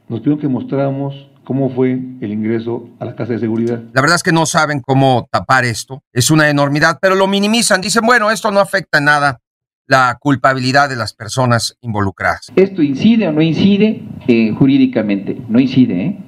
nos 0.09 0.21
pidieron 0.21 0.41
que 0.41 0.49
mostráramos 0.49 1.30
cómo 1.51 1.69
fue 1.69 1.99
el 2.21 2.31
ingreso 2.31 2.91
a 3.01 3.05
la 3.05 3.17
casa 3.17 3.33
de 3.33 3.41
seguridad. 3.41 3.83
La 3.93 4.01
verdad 4.01 4.15
es 4.15 4.23
que 4.23 4.31
no 4.31 4.47
saben 4.47 4.79
cómo 4.79 5.27
tapar 5.33 5.65
esto. 5.65 6.01
Es 6.13 6.31
una 6.31 6.49
enormidad, 6.49 7.01
pero 7.03 7.17
lo 7.17 7.27
minimizan. 7.27 7.81
Dicen, 7.81 8.07
bueno, 8.07 8.31
esto 8.31 8.53
no 8.53 8.61
afecta 8.61 8.99
en 8.99 9.07
nada 9.07 9.41
la 9.89 10.17
culpabilidad 10.21 10.89
de 10.89 10.95
las 10.95 11.13
personas 11.13 11.77
involucradas. 11.81 12.53
¿Esto 12.55 12.83
incide 12.83 13.27
o 13.27 13.33
no 13.33 13.43
incide 13.43 14.01
eh, 14.29 14.55
jurídicamente? 14.57 15.43
No 15.49 15.59
incide, 15.59 16.01
¿eh? 16.01 16.19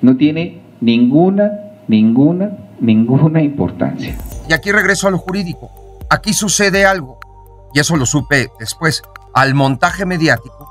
No 0.00 0.16
tiene 0.16 0.60
ninguna, 0.80 1.52
ninguna, 1.86 2.50
ninguna 2.80 3.40
importancia. 3.40 4.18
Y 4.48 4.52
aquí 4.52 4.72
regreso 4.72 5.06
a 5.06 5.12
lo 5.12 5.18
jurídico. 5.18 5.70
Aquí 6.10 6.32
sucede 6.32 6.84
algo, 6.84 7.20
y 7.72 7.78
eso 7.78 7.96
lo 7.96 8.04
supe 8.04 8.48
después. 8.58 9.00
Al 9.32 9.54
montaje 9.54 10.06
mediático 10.06 10.68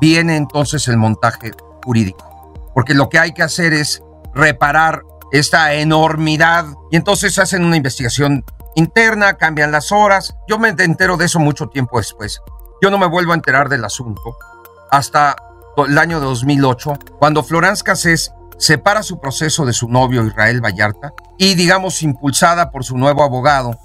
viene 0.00 0.34
entonces 0.34 0.88
el 0.88 0.96
montaje 0.96 1.52
jurídico 1.84 2.31
porque 2.74 2.94
lo 2.94 3.08
que 3.08 3.18
hay 3.18 3.32
que 3.32 3.42
hacer 3.42 3.72
es 3.72 4.02
reparar 4.34 5.02
esta 5.32 5.74
enormidad 5.74 6.66
y 6.90 6.96
entonces 6.96 7.38
hacen 7.38 7.64
una 7.64 7.76
investigación 7.76 8.44
interna, 8.74 9.34
cambian 9.34 9.72
las 9.72 9.92
horas. 9.92 10.34
Yo 10.48 10.58
me 10.58 10.68
entero 10.68 11.16
de 11.16 11.26
eso 11.26 11.38
mucho 11.38 11.68
tiempo 11.68 11.98
después. 11.98 12.40
Yo 12.82 12.90
no 12.90 12.98
me 12.98 13.06
vuelvo 13.06 13.32
a 13.32 13.36
enterar 13.36 13.68
del 13.68 13.84
asunto 13.84 14.36
hasta 14.90 15.36
el 15.76 15.98
año 15.98 16.20
2008, 16.20 16.98
cuando 17.18 17.42
Florence 17.42 17.82
Cassés 17.82 18.32
separa 18.58 19.02
su 19.02 19.18
proceso 19.20 19.64
de 19.64 19.72
su 19.72 19.88
novio 19.88 20.24
Israel 20.26 20.60
Vallarta 20.60 21.14
y, 21.38 21.54
digamos, 21.54 22.02
impulsada 22.02 22.70
por 22.70 22.84
su 22.84 22.96
nuevo 22.96 23.24
abogado, 23.24 23.78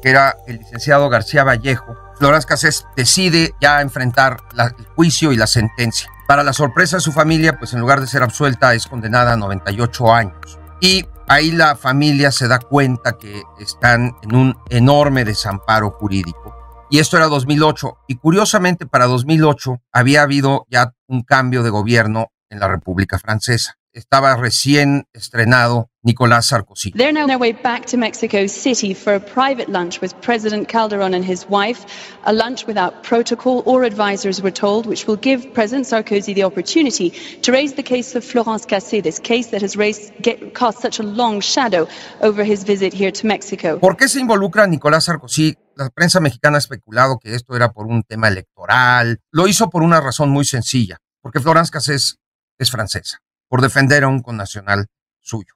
que 0.00 0.10
era 0.10 0.36
el 0.46 0.58
licenciado 0.58 1.08
García 1.08 1.44
Vallejo, 1.44 1.96
Florence 2.18 2.46
Cassés 2.46 2.86
decide 2.96 3.54
ya 3.60 3.80
enfrentar 3.80 4.36
el 4.56 4.86
juicio 4.94 5.32
y 5.32 5.36
la 5.36 5.46
sentencia. 5.46 6.08
Para 6.26 6.42
la 6.44 6.52
sorpresa 6.52 6.96
de 6.96 7.02
su 7.02 7.12
familia, 7.12 7.58
pues 7.58 7.72
en 7.74 7.80
lugar 7.80 8.00
de 8.00 8.06
ser 8.06 8.22
absuelta, 8.22 8.74
es 8.74 8.86
condenada 8.86 9.32
a 9.32 9.36
98 9.36 10.12
años. 10.12 10.58
Y 10.80 11.04
ahí 11.28 11.50
la 11.52 11.76
familia 11.76 12.32
se 12.32 12.48
da 12.48 12.58
cuenta 12.58 13.18
que 13.18 13.42
están 13.58 14.16
en 14.22 14.34
un 14.34 14.56
enorme 14.70 15.24
desamparo 15.24 15.90
jurídico. 15.90 16.56
Y 16.90 16.98
esto 16.98 17.16
era 17.16 17.26
2008. 17.26 17.98
Y 18.08 18.16
curiosamente 18.16 18.86
para 18.86 19.06
2008 19.06 19.82
había 19.92 20.22
habido 20.22 20.66
ya 20.70 20.94
un 21.06 21.22
cambio 21.22 21.62
de 21.62 21.70
gobierno 21.70 22.28
en 22.50 22.60
la 22.60 22.68
República 22.68 23.18
Francesa 23.18 23.78
estaba 23.92 24.36
recién 24.36 25.06
estrenado 25.12 25.90
Nicolás 26.02 26.46
Sarkozy. 26.46 26.92
They're 26.92 27.12
now 27.12 27.22
on 27.22 27.28
their 27.28 27.38
way 27.38 27.52
back 27.52 27.86
to 27.86 27.96
Mexico 27.96 28.46
City 28.46 28.94
for 28.94 29.14
a 29.14 29.20
private 29.20 29.68
lunch 29.68 30.00
with 30.00 30.14
President 30.20 30.66
Calderon 30.68 31.14
and 31.14 31.24
his 31.24 31.46
wife, 31.48 31.84
a 32.24 32.32
lunch 32.32 32.66
without 32.66 33.02
protocol 33.02 33.62
or 33.66 33.84
advisors, 33.84 34.42
we're 34.42 34.50
told, 34.50 34.86
which 34.86 35.06
will 35.06 35.16
give 35.16 35.52
President 35.54 35.86
Sarkozy 35.86 36.34
the 36.34 36.44
opportunity 36.44 37.10
to 37.42 37.52
raise 37.52 37.74
the 37.74 37.82
case 37.82 38.16
of 38.16 38.24
Florence 38.24 38.66
Cassé, 38.66 39.02
this 39.02 39.20
case 39.20 39.50
that 39.50 39.62
has 39.62 39.76
raised, 39.76 40.12
get, 40.20 40.54
cast 40.54 40.80
such 40.80 40.98
a 40.98 41.02
long 41.02 41.40
shadow 41.40 41.86
over 42.20 42.42
his 42.42 42.64
visit 42.64 42.92
here 42.92 43.12
to 43.12 43.26
Mexico. 43.26 43.78
¿Por 43.78 43.96
qué 43.96 44.08
se 44.08 44.20
involucra 44.20 44.66
Nicolás 44.66 45.04
Sarkozy? 45.04 45.54
La 45.76 45.90
prensa 45.90 46.20
mexicana 46.20 46.56
ha 46.56 46.58
especulado 46.58 47.18
que 47.18 47.34
esto 47.34 47.54
era 47.54 47.72
por 47.72 47.86
un 47.86 48.02
tema 48.02 48.28
electoral. 48.28 49.20
Lo 49.30 49.46
hizo 49.46 49.70
por 49.70 49.82
una 49.82 50.00
razón 50.00 50.30
muy 50.30 50.44
sencilla, 50.44 50.98
porque 51.20 51.40
Florence 51.40 51.70
Cassé 51.70 51.94
es 51.94 52.70
francesa 52.70 53.18
por 53.52 53.60
defender 53.60 54.02
a 54.02 54.08
un 54.08 54.22
connacional 54.22 54.86
suyo. 55.20 55.52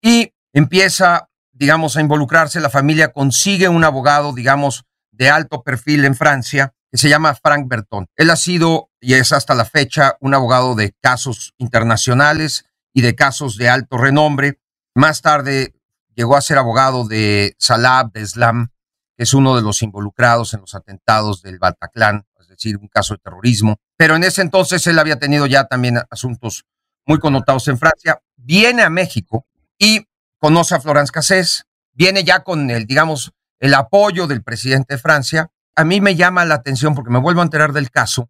Y 0.00 0.32
empieza, 0.52 1.28
digamos, 1.50 1.96
a 1.96 2.00
involucrarse, 2.00 2.60
la 2.60 2.70
familia 2.70 3.12
consigue 3.12 3.68
un 3.68 3.82
abogado, 3.82 4.32
digamos, 4.32 4.84
de 5.10 5.28
alto 5.28 5.64
perfil 5.64 6.04
en 6.04 6.14
Francia, 6.14 6.72
que 6.88 6.98
se 6.98 7.08
llama 7.08 7.34
Frank 7.34 7.66
Berton. 7.66 8.06
Él 8.14 8.30
ha 8.30 8.36
sido, 8.36 8.92
y 9.00 9.14
es 9.14 9.32
hasta 9.32 9.56
la 9.56 9.64
fecha, 9.64 10.16
un 10.20 10.34
abogado 10.34 10.76
de 10.76 10.94
casos 11.00 11.52
internacionales 11.58 12.66
y 12.94 13.02
de 13.02 13.16
casos 13.16 13.56
de 13.56 13.70
alto 13.70 13.98
renombre. 13.98 14.60
Más 14.94 15.20
tarde 15.20 15.74
llegó 16.14 16.36
a 16.36 16.42
ser 16.42 16.58
abogado 16.58 17.08
de 17.08 17.56
Salah 17.58 17.98
Abdeslam, 17.98 18.68
que 19.16 19.24
es 19.24 19.34
uno 19.34 19.56
de 19.56 19.62
los 19.62 19.82
involucrados 19.82 20.54
en 20.54 20.60
los 20.60 20.76
atentados 20.76 21.42
del 21.42 21.58
Bataclan, 21.58 22.24
es 22.38 22.46
decir, 22.46 22.76
un 22.76 22.86
caso 22.86 23.14
de 23.14 23.18
terrorismo. 23.18 23.78
Pero 23.96 24.14
en 24.14 24.22
ese 24.22 24.42
entonces 24.42 24.86
él 24.86 25.00
había 25.00 25.18
tenido 25.18 25.46
ya 25.46 25.64
también 25.64 25.98
asuntos 26.08 26.64
muy 27.06 27.18
connotados 27.18 27.68
en 27.68 27.78
Francia, 27.78 28.20
viene 28.36 28.82
a 28.82 28.90
México 28.90 29.46
y 29.78 30.06
conoce 30.38 30.74
a 30.74 30.80
Florence 30.80 31.12
Cassés, 31.12 31.64
viene 31.92 32.24
ya 32.24 32.42
con 32.42 32.70
el, 32.70 32.86
digamos, 32.86 33.32
el 33.60 33.74
apoyo 33.74 34.26
del 34.26 34.42
presidente 34.42 34.94
de 34.94 34.98
Francia. 34.98 35.50
A 35.74 35.84
mí 35.84 36.00
me 36.00 36.16
llama 36.16 36.44
la 36.44 36.56
atención 36.56 36.94
porque 36.94 37.10
me 37.10 37.20
vuelvo 37.20 37.40
a 37.40 37.44
enterar 37.44 37.72
del 37.72 37.90
caso 37.90 38.28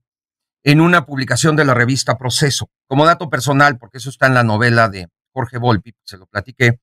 en 0.62 0.80
una 0.80 1.06
publicación 1.06 1.56
de 1.56 1.64
la 1.64 1.74
revista 1.74 2.18
Proceso. 2.18 2.68
Como 2.88 3.06
dato 3.06 3.30
personal, 3.30 3.78
porque 3.78 3.98
eso 3.98 4.10
está 4.10 4.26
en 4.26 4.34
la 4.34 4.44
novela 4.44 4.88
de 4.88 5.08
Jorge 5.32 5.58
Volpi, 5.58 5.94
se 6.04 6.16
lo 6.16 6.26
platiqué. 6.26 6.80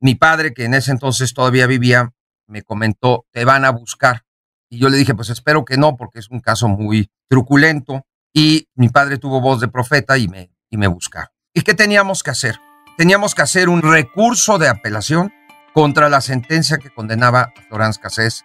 Mi 0.00 0.14
padre, 0.14 0.52
que 0.52 0.64
en 0.64 0.74
ese 0.74 0.90
entonces 0.90 1.32
todavía 1.34 1.66
vivía, 1.66 2.12
me 2.46 2.62
comentó, 2.62 3.26
te 3.30 3.44
van 3.44 3.64
a 3.64 3.70
buscar. 3.70 4.24
Y 4.70 4.78
yo 4.78 4.88
le 4.88 4.96
dije, 4.96 5.14
pues 5.14 5.30
espero 5.30 5.64
que 5.64 5.76
no, 5.76 5.96
porque 5.96 6.18
es 6.18 6.30
un 6.30 6.40
caso 6.40 6.68
muy 6.68 7.10
truculento. 7.28 8.04
Y 8.32 8.68
mi 8.74 8.88
padre 8.88 9.18
tuvo 9.18 9.40
voz 9.40 9.60
de 9.60 9.68
profeta 9.68 10.18
y 10.18 10.28
me 10.28 10.50
y 10.70 10.76
me 10.76 10.86
buscaron. 10.86 11.30
¿Y 11.54 11.62
qué 11.62 11.74
teníamos 11.74 12.22
que 12.22 12.30
hacer? 12.30 12.58
Teníamos 12.96 13.34
que 13.34 13.42
hacer 13.42 13.68
un 13.68 13.82
recurso 13.82 14.58
de 14.58 14.68
apelación 14.68 15.32
contra 15.72 16.08
la 16.08 16.20
sentencia 16.20 16.78
que 16.78 16.90
condenaba 16.90 17.52
a 17.56 17.62
Florence 17.68 18.00
Cassés 18.00 18.44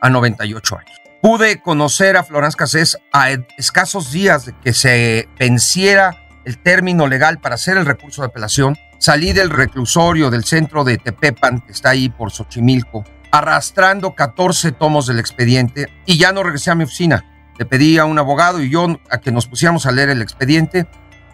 a 0.00 0.10
98 0.10 0.78
años. 0.78 1.00
Pude 1.22 1.62
conocer 1.62 2.16
a 2.16 2.24
Florence 2.24 2.56
Cassés 2.56 2.98
a 3.12 3.30
escasos 3.56 4.12
días 4.12 4.44
de 4.44 4.54
que 4.62 4.74
se 4.74 5.28
venciera 5.38 6.16
el 6.44 6.58
término 6.58 7.06
legal 7.06 7.40
para 7.40 7.54
hacer 7.54 7.78
el 7.78 7.86
recurso 7.86 8.20
de 8.20 8.28
apelación. 8.28 8.76
Salí 8.98 9.32
del 9.32 9.50
reclusorio 9.50 10.30
del 10.30 10.44
centro 10.44 10.84
de 10.84 10.98
Tepepan, 10.98 11.60
que 11.60 11.72
está 11.72 11.90
ahí 11.90 12.10
por 12.10 12.30
Xochimilco, 12.30 13.04
arrastrando 13.32 14.14
14 14.14 14.72
tomos 14.72 15.06
del 15.06 15.18
expediente 15.18 15.88
y 16.04 16.18
ya 16.18 16.32
no 16.32 16.42
regresé 16.42 16.70
a 16.70 16.74
mi 16.74 16.84
oficina. 16.84 17.24
Le 17.58 17.64
pedí 17.64 17.98
a 17.98 18.04
un 18.04 18.18
abogado 18.18 18.60
y 18.60 18.68
yo 18.68 18.86
a 19.10 19.18
que 19.18 19.32
nos 19.32 19.46
pusiéramos 19.46 19.86
a 19.86 19.92
leer 19.92 20.10
el 20.10 20.22
expediente 20.22 20.86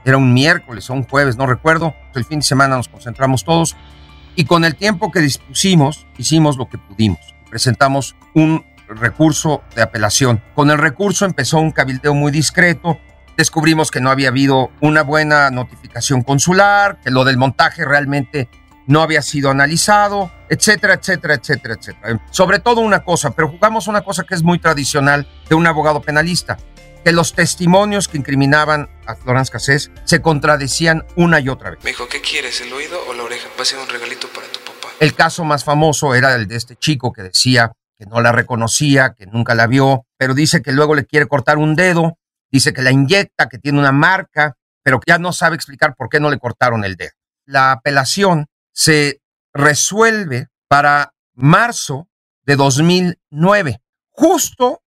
era 0.05 0.17
un 0.17 0.33
miércoles 0.33 0.89
o 0.91 0.95
un 0.95 1.05
jueves, 1.05 1.37
no 1.37 1.47
recuerdo, 1.47 1.95
el 2.15 2.25
fin 2.25 2.41
de 2.41 2.45
semana 2.45 2.77
nos 2.77 2.89
concentramos 2.89 3.45
todos 3.45 3.77
y 4.37 4.45
con 4.45 4.65
el 4.65 4.77
tiempo 4.77 5.11
que 5.11 5.21
dispusimos 5.21 6.07
hicimos 6.17 6.57
lo 6.57 6.69
que 6.69 6.79
pudimos. 6.79 7.35
Presentamos 7.51 8.17
un 8.35 8.65
recurso 8.89 9.63
de 9.75 9.83
apelación. 9.83 10.43
Con 10.55 10.71
el 10.71 10.79
recurso 10.79 11.25
empezó 11.25 11.59
un 11.59 11.73
cabildeo 11.73 12.15
muy 12.15 12.33
discreto, 12.33 12.99
descubrimos 13.37 13.91
que 13.91 14.01
no 14.01 14.11
había 14.11 14.29
habido 14.29 14.71
una 14.81 15.03
buena 15.03 15.51
notificación 15.51 16.23
consular, 16.23 17.01
que 17.03 17.11
lo 17.11 17.25
del 17.25 17.37
montaje 17.37 17.85
realmente 17.85 18.49
no 18.87 19.03
había 19.03 19.23
sido 19.23 19.51
analizado, 19.51 20.33
etcétera, 20.49 20.95
etcétera, 20.95 21.35
etcétera, 21.35 21.75
etcétera. 21.75 22.21
Sobre 22.31 22.59
todo 22.59 22.81
una 22.81 23.05
cosa, 23.05 23.31
pero 23.31 23.49
jugamos 23.49 23.87
una 23.87 24.03
cosa 24.03 24.25
que 24.25 24.35
es 24.35 24.43
muy 24.43 24.59
tradicional 24.59 25.29
de 25.49 25.55
un 25.55 25.67
abogado 25.67 26.03
penalista 26.03 26.59
que 27.05 27.13
los 27.13 27.35
testimonios 27.35 28.09
que 28.09 28.19
incriminaban 28.19 28.89
a 29.07 29.15
Florence 29.15 29.51
Cassés 29.51 29.91
se 30.05 30.21
contradecían 30.21 31.07
una 31.17 31.41
y 31.41 31.49
otra 31.49 31.71
vez. 31.71 31.83
Me 31.83 31.91
dijo, 31.91 32.09
¿qué 32.09 32.21
quieres, 32.21 32.61
el 32.61 32.73
oído 32.73 32.99
o 33.09 33.15
la 33.15 33.23
oreja? 33.23 33.49
Va 33.59 33.63
a 33.63 33.65
ser 33.65 33.79
un 33.79 33.89
regalito 33.89 34.29
para 34.29 34.47
tu 34.49 34.61
papá. 34.61 34.89
El 35.01 35.15
caso 35.15 35.45
más 35.45 35.65
famoso 35.65 36.15
era 36.15 36.35
el 36.35 36.47
de 36.47 36.57
este 36.57 36.77
chico 36.77 37.13
que 37.13 37.23
decía 37.23 37.73
que 37.99 38.07
no 38.07 38.21
la 38.21 38.33
reconocía, 38.33 39.15
que 39.15 39.27
nunca 39.27 39.55
la 39.55 39.67
vio, 39.67 40.07
pero 40.17 40.35
dice 40.35 40.63
que 40.63 40.73
luego 40.73 40.95
le 40.95 41.05
quiere 41.05 41.27
cortar 41.27 41.59
un 41.59 41.75
dedo, 41.75 42.19
dice 42.51 42.73
que 42.73 42.83
la 42.83 42.91
inyecta, 42.91 43.49
que 43.49 43.59
tiene 43.59 43.79
una 43.79 43.93
marca, 43.93 44.57
pero 44.83 45.01
que 45.01 45.11
ya 45.11 45.19
no 45.19 45.33
sabe 45.33 45.57
explicar 45.57 45.95
por 45.95 46.09
qué 46.09 46.21
no 46.21 46.31
le 46.31 46.39
cortaron 46.39 46.85
el 46.85 46.97
dedo. 46.97 47.13
La 47.45 47.73
apelación 47.73 48.47
se 48.73 49.21
resuelve 49.53 50.49
para 50.69 51.13
marzo 51.35 52.09
de 52.45 52.57
2009, 52.57 53.81
justo 54.11 54.83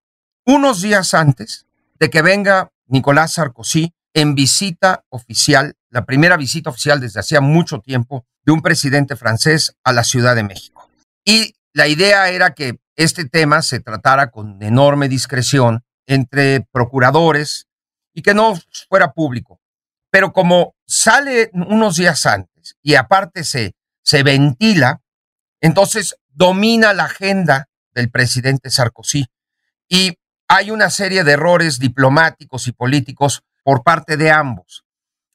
unos 0.45 0.81
días 0.81 1.13
antes 1.13 1.62
de 2.03 2.09
que 2.09 2.21
venga 2.21 2.69
Nicolás 2.87 3.35
Sarkozy 3.35 3.93
en 4.13 4.35
visita 4.35 5.05
oficial, 5.07 5.77
la 5.89 6.03
primera 6.03 6.35
visita 6.35 6.69
oficial 6.69 6.99
desde 6.99 7.21
hacía 7.21 7.39
mucho 7.39 7.79
tiempo 7.79 8.25
de 8.43 8.51
un 8.51 8.61
presidente 8.61 9.15
francés 9.15 9.77
a 9.85 9.93
la 9.93 10.03
Ciudad 10.03 10.35
de 10.35 10.43
México. 10.43 10.89
Y 11.23 11.55
la 11.71 11.87
idea 11.87 12.27
era 12.27 12.53
que 12.55 12.77
este 12.97 13.23
tema 13.23 13.61
se 13.61 13.79
tratara 13.79 14.31
con 14.31 14.61
enorme 14.61 15.07
discreción 15.07 15.85
entre 16.05 16.67
procuradores 16.73 17.67
y 18.13 18.21
que 18.21 18.33
no 18.33 18.59
fuera 18.89 19.13
público. 19.13 19.61
Pero 20.11 20.33
como 20.33 20.75
sale 20.85 21.51
unos 21.53 21.95
días 21.95 22.25
antes 22.25 22.75
y 22.81 22.95
aparte 22.95 23.45
se, 23.45 23.77
se 24.03 24.23
ventila, 24.23 25.01
entonces 25.61 26.17
domina 26.27 26.91
la 26.91 27.05
agenda 27.05 27.69
del 27.93 28.11
presidente 28.11 28.69
Sarkozy. 28.69 29.25
Y 29.87 30.17
hay 30.47 30.71
una 30.71 30.89
serie 30.89 31.23
de 31.23 31.33
errores 31.33 31.79
diplomáticos 31.79 32.67
y 32.67 32.71
políticos 32.71 33.43
por 33.63 33.83
parte 33.83 34.17
de 34.17 34.31
ambos. 34.31 34.83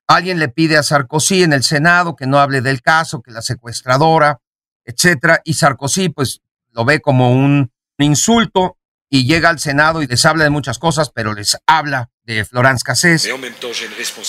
Alguien 0.06 0.38
le 0.38 0.48
pide 0.48 0.76
a 0.76 0.82
Sarkozy 0.82 1.42
en 1.42 1.52
el 1.52 1.62
Senado 1.62 2.16
que 2.16 2.26
no 2.26 2.38
hable 2.38 2.60
del 2.60 2.82
caso, 2.82 3.20
que 3.20 3.30
la 3.30 3.42
secuestradora, 3.42 4.40
etcétera, 4.84 5.40
y 5.44 5.54
Sarkozy 5.54 6.08
pues 6.08 6.40
lo 6.70 6.84
ve 6.84 7.00
como 7.00 7.32
un 7.32 7.72
insulto 7.98 8.78
y 9.10 9.26
llega 9.26 9.48
al 9.48 9.58
Senado 9.58 10.02
y 10.02 10.06
les 10.06 10.24
habla 10.26 10.44
de 10.44 10.50
muchas 10.50 10.78
cosas, 10.78 11.10
pero 11.10 11.32
les 11.34 11.58
habla 11.66 12.10
de 12.24 12.44
Florence 12.44 12.82
Cassés. 12.84 13.28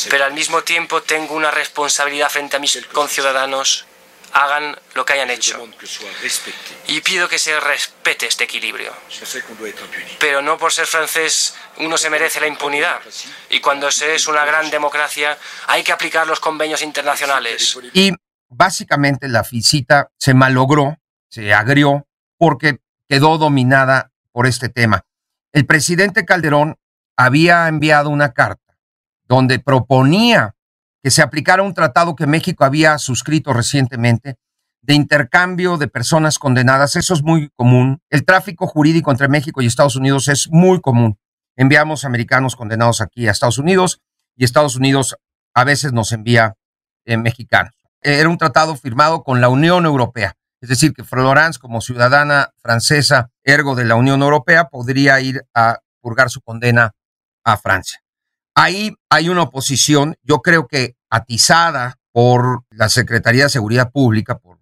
Pero 0.09 0.25
al 0.25 0.33
mismo 0.33 0.61
tiempo 0.63 1.01
tengo 1.01 1.35
una 1.35 1.51
responsabilidad 1.51 2.29
frente 2.29 2.55
a 2.55 2.59
mis 2.59 2.77
conciudadanos 2.91 3.85
hagan 4.33 4.75
lo 4.95 5.05
que 5.05 5.13
hayan 5.13 5.29
hecho. 5.29 5.59
Y 6.87 7.01
pido 7.01 7.27
que 7.27 7.39
se 7.39 7.59
respete 7.59 8.27
este 8.27 8.43
equilibrio. 8.45 8.93
Pero 10.19 10.41
no 10.41 10.57
por 10.57 10.71
ser 10.71 10.85
francés 10.85 11.55
uno 11.77 11.97
se 11.97 12.09
merece 12.09 12.39
la 12.39 12.47
impunidad. 12.47 12.99
Y 13.49 13.59
cuando 13.59 13.91
se 13.91 14.15
es 14.15 14.27
una 14.27 14.45
gran 14.45 14.69
democracia 14.69 15.37
hay 15.67 15.83
que 15.83 15.91
aplicar 15.91 16.27
los 16.27 16.39
convenios 16.39 16.81
internacionales. 16.81 17.77
Y 17.93 18.13
básicamente 18.49 19.27
la 19.27 19.43
visita 19.43 20.09
se 20.17 20.33
malogró, 20.33 20.97
se 21.29 21.53
agrió, 21.53 22.07
porque 22.37 22.79
quedó 23.07 23.37
dominada 23.37 24.11
por 24.31 24.47
este 24.47 24.69
tema. 24.69 25.05
El 25.51 25.65
presidente 25.65 26.25
Calderón 26.25 26.77
había 27.17 27.67
enviado 27.67 28.09
una 28.09 28.33
carta 28.33 28.77
donde 29.27 29.59
proponía 29.59 30.55
que 31.01 31.11
se 31.11 31.21
aplicara 31.21 31.63
un 31.63 31.73
tratado 31.73 32.15
que 32.15 32.27
México 32.27 32.65
había 32.65 32.97
suscrito 32.97 33.53
recientemente 33.53 34.35
de 34.81 34.93
intercambio 34.93 35.77
de 35.77 35.87
personas 35.87 36.39
condenadas. 36.39 36.95
Eso 36.95 37.13
es 37.13 37.23
muy 37.23 37.49
común. 37.55 38.01
El 38.09 38.25
tráfico 38.25 38.67
jurídico 38.67 39.11
entre 39.11 39.27
México 39.27 39.61
y 39.61 39.65
Estados 39.65 39.95
Unidos 39.95 40.27
es 40.27 40.49
muy 40.49 40.81
común. 40.81 41.17
Enviamos 41.55 42.05
americanos 42.05 42.55
condenados 42.55 43.01
aquí 43.01 43.27
a 43.27 43.31
Estados 43.31 43.57
Unidos 43.57 44.01
y 44.35 44.45
Estados 44.45 44.75
Unidos 44.75 45.15
a 45.53 45.63
veces 45.63 45.91
nos 45.91 46.11
envía 46.11 46.55
eh, 47.05 47.17
mexicanos. 47.17 47.73
Era 48.01 48.29
un 48.29 48.37
tratado 48.37 48.75
firmado 48.75 49.23
con 49.23 49.41
la 49.41 49.49
Unión 49.49 49.85
Europea. 49.85 50.35
Es 50.61 50.69
decir, 50.69 50.93
que 50.93 51.03
Florence, 51.03 51.59
como 51.59 51.81
ciudadana 51.81 52.51
francesa, 52.57 53.29
ergo 53.43 53.75
de 53.75 53.85
la 53.85 53.95
Unión 53.95 54.21
Europea, 54.21 54.65
podría 54.65 55.19
ir 55.19 55.43
a 55.53 55.79
purgar 56.01 56.29
su 56.29 56.41
condena 56.41 56.91
a 57.43 57.57
Francia. 57.57 57.99
Ahí 58.61 58.93
hay 59.09 59.29
una 59.29 59.43
oposición, 59.43 60.17
yo 60.21 60.41
creo 60.41 60.67
que 60.67 60.97
atizada 61.09 61.95
por 62.11 62.65
la 62.71 62.89
Secretaría 62.89 63.43
de 63.43 63.49
Seguridad 63.49 63.89
Pública, 63.89 64.37
por 64.37 64.59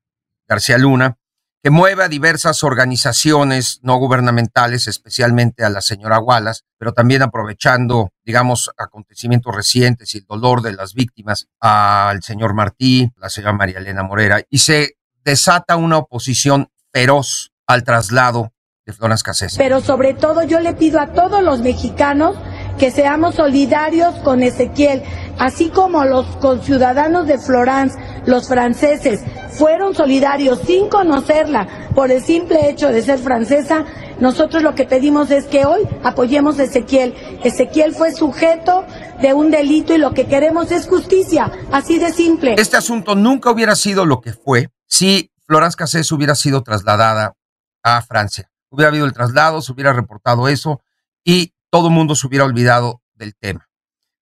García 0.48 0.78
Luna, 0.78 1.18
que 1.64 1.72
mueve 1.72 2.04
a 2.04 2.08
diversas 2.08 2.64
organizaciones 2.64 3.80
no 3.82 3.98
gubernamentales, 3.98 4.86
especialmente 4.86 5.64
a 5.64 5.72
la 5.72 5.82
señora 5.82 6.20
Wallace, 6.20 6.62
pero 6.78 6.94
también 6.94 7.24
aprovechando, 7.24 8.12
digamos, 8.24 8.70
acontecimientos 8.78 9.56
recientes 9.56 10.14
y 10.14 10.20
el 10.20 10.26
dolor 10.26 10.62
de 10.62 10.74
las 10.74 10.94
víctimas, 10.94 11.48
al 11.60 12.22
señor 12.22 12.54
Martí, 12.54 13.12
la 13.16 13.32
señora 13.32 13.54
María 13.54 13.80
Elena 13.80 14.04
Morera, 14.04 14.44
y 14.48 14.60
se 14.60 14.98
desata 15.26 15.76
una 15.76 15.98
oposición 15.98 16.70
feroz 16.94 17.52
al 17.66 17.84
traslado 17.84 18.54
de 18.86 18.94
Florence 18.94 19.24
Cassés. 19.24 19.56
Pero 19.58 19.82
sobre 19.82 20.14
todo 20.14 20.44
yo 20.44 20.60
le 20.60 20.76
pido 20.76 21.00
a 21.00 21.14
todos 21.14 21.42
los 21.42 21.62
mexicanos 21.62 22.38
que 22.78 22.92
seamos 22.92 23.36
solidarios 23.36 24.16
con 24.24 24.44
Ezequiel, 24.44 25.04
así 25.38 25.70
como 25.70 26.06
los 26.06 26.26
conciudadanos 26.38 27.28
de 27.28 27.38
Florence, 27.38 27.98
los 28.26 28.48
franceses, 28.48 29.22
fueron 29.52 29.96
solidarios 29.96 30.60
sin 30.66 30.90
conocerla 30.90 31.68
por 31.96 32.12
el 32.12 32.22
simple 32.22 32.70
hecho 32.70 32.90
de 32.90 33.02
ser 33.02 33.20
francesa, 33.20 33.86
nosotros 34.20 34.64
lo 34.64 34.74
que 34.74 34.86
pedimos 34.86 35.30
es 35.30 35.46
que 35.46 35.66
hoy 35.66 35.82
apoyemos 36.04 36.60
a 36.60 36.64
Ezequiel. 36.64 37.16
Ezequiel 37.44 37.94
fue 37.94 38.12
sujeto 38.14 38.86
de 39.22 39.34
un 39.34 39.52
delito 39.52 39.94
y 39.94 39.98
lo 39.98 40.14
que 40.14 40.28
queremos 40.28 40.72
es 40.72 40.88
justicia, 40.88 41.52
así 41.72 42.00
de 42.00 42.12
simple. 42.12 42.56
Este 42.58 42.78
asunto 42.78 43.16
nunca 43.16 43.52
hubiera 43.52 43.76
sido 43.76 44.06
lo 44.06 44.22
que 44.22 44.34
fue 44.34 44.70
si 44.88 45.32
Florence 45.46 45.78
Cassés 45.78 46.12
hubiera 46.12 46.36
sido 46.36 46.64
trasladada 46.64 47.36
a 47.84 48.02
Francia. 48.02 48.50
Hubiera 48.70 48.90
habido 48.90 49.06
el 49.06 49.14
traslado, 49.14 49.62
se 49.62 49.72
hubiera 49.72 49.94
reportado 49.94 50.48
eso 50.48 50.82
y 51.24 51.54
todo 51.70 51.88
el 51.88 51.94
mundo 51.94 52.16
se 52.16 52.28
hubiera 52.28 52.46
olvidado 52.46 53.02
del 53.16 53.36
tema. 53.36 53.70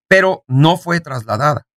Pero 0.08 0.43
no 0.47 0.77
fue 0.77 0.99
trasladada. 0.99 1.67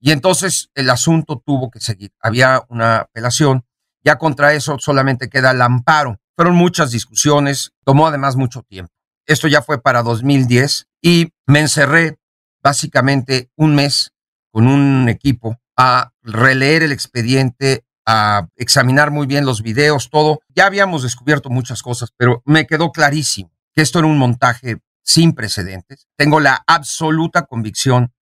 Y 0.00 0.12
entonces 0.12 0.70
el 0.74 0.90
asunto 0.90 1.42
tuvo 1.44 1.70
que 1.70 1.80
seguir. 1.80 2.12
Había 2.20 2.62
una 2.68 2.98
apelación. 2.98 3.64
Ya 4.04 4.16
contra 4.16 4.54
eso 4.54 4.76
solamente 4.78 5.28
queda 5.28 5.50
el 5.50 5.60
amparo. 5.60 6.20
Fueron 6.36 6.54
muchas 6.54 6.90
discusiones. 6.90 7.72
Tomó 7.84 8.06
además 8.06 8.36
mucho 8.36 8.62
tiempo. 8.62 8.92
Esto 9.26 9.48
ya 9.48 9.62
fue 9.62 9.82
para 9.82 10.02
2010 10.02 10.86
y 11.02 11.32
me 11.46 11.60
encerré 11.60 12.18
básicamente 12.62 13.50
un 13.56 13.74
mes 13.74 14.12
con 14.50 14.66
un 14.66 15.08
equipo 15.08 15.58
a 15.76 16.12
releer 16.22 16.82
el 16.82 16.92
expediente, 16.92 17.84
a 18.06 18.48
examinar 18.56 19.10
muy 19.10 19.26
bien 19.26 19.44
los 19.44 19.62
videos, 19.62 20.10
todo. 20.10 20.40
Ya 20.54 20.66
habíamos 20.66 21.02
descubierto 21.02 21.50
muchas 21.50 21.82
cosas, 21.82 22.10
pero 22.16 22.42
me 22.46 22.66
quedó 22.66 22.90
clarísimo 22.90 23.50
que 23.74 23.82
esto 23.82 23.98
era 23.98 24.08
un 24.08 24.18
montaje 24.18 24.78
sin 25.08 25.32
precedentes. 25.32 26.06
Tengo 26.16 26.38
la 26.38 26.62
absoluta 26.66 27.46
convicción 27.46 28.12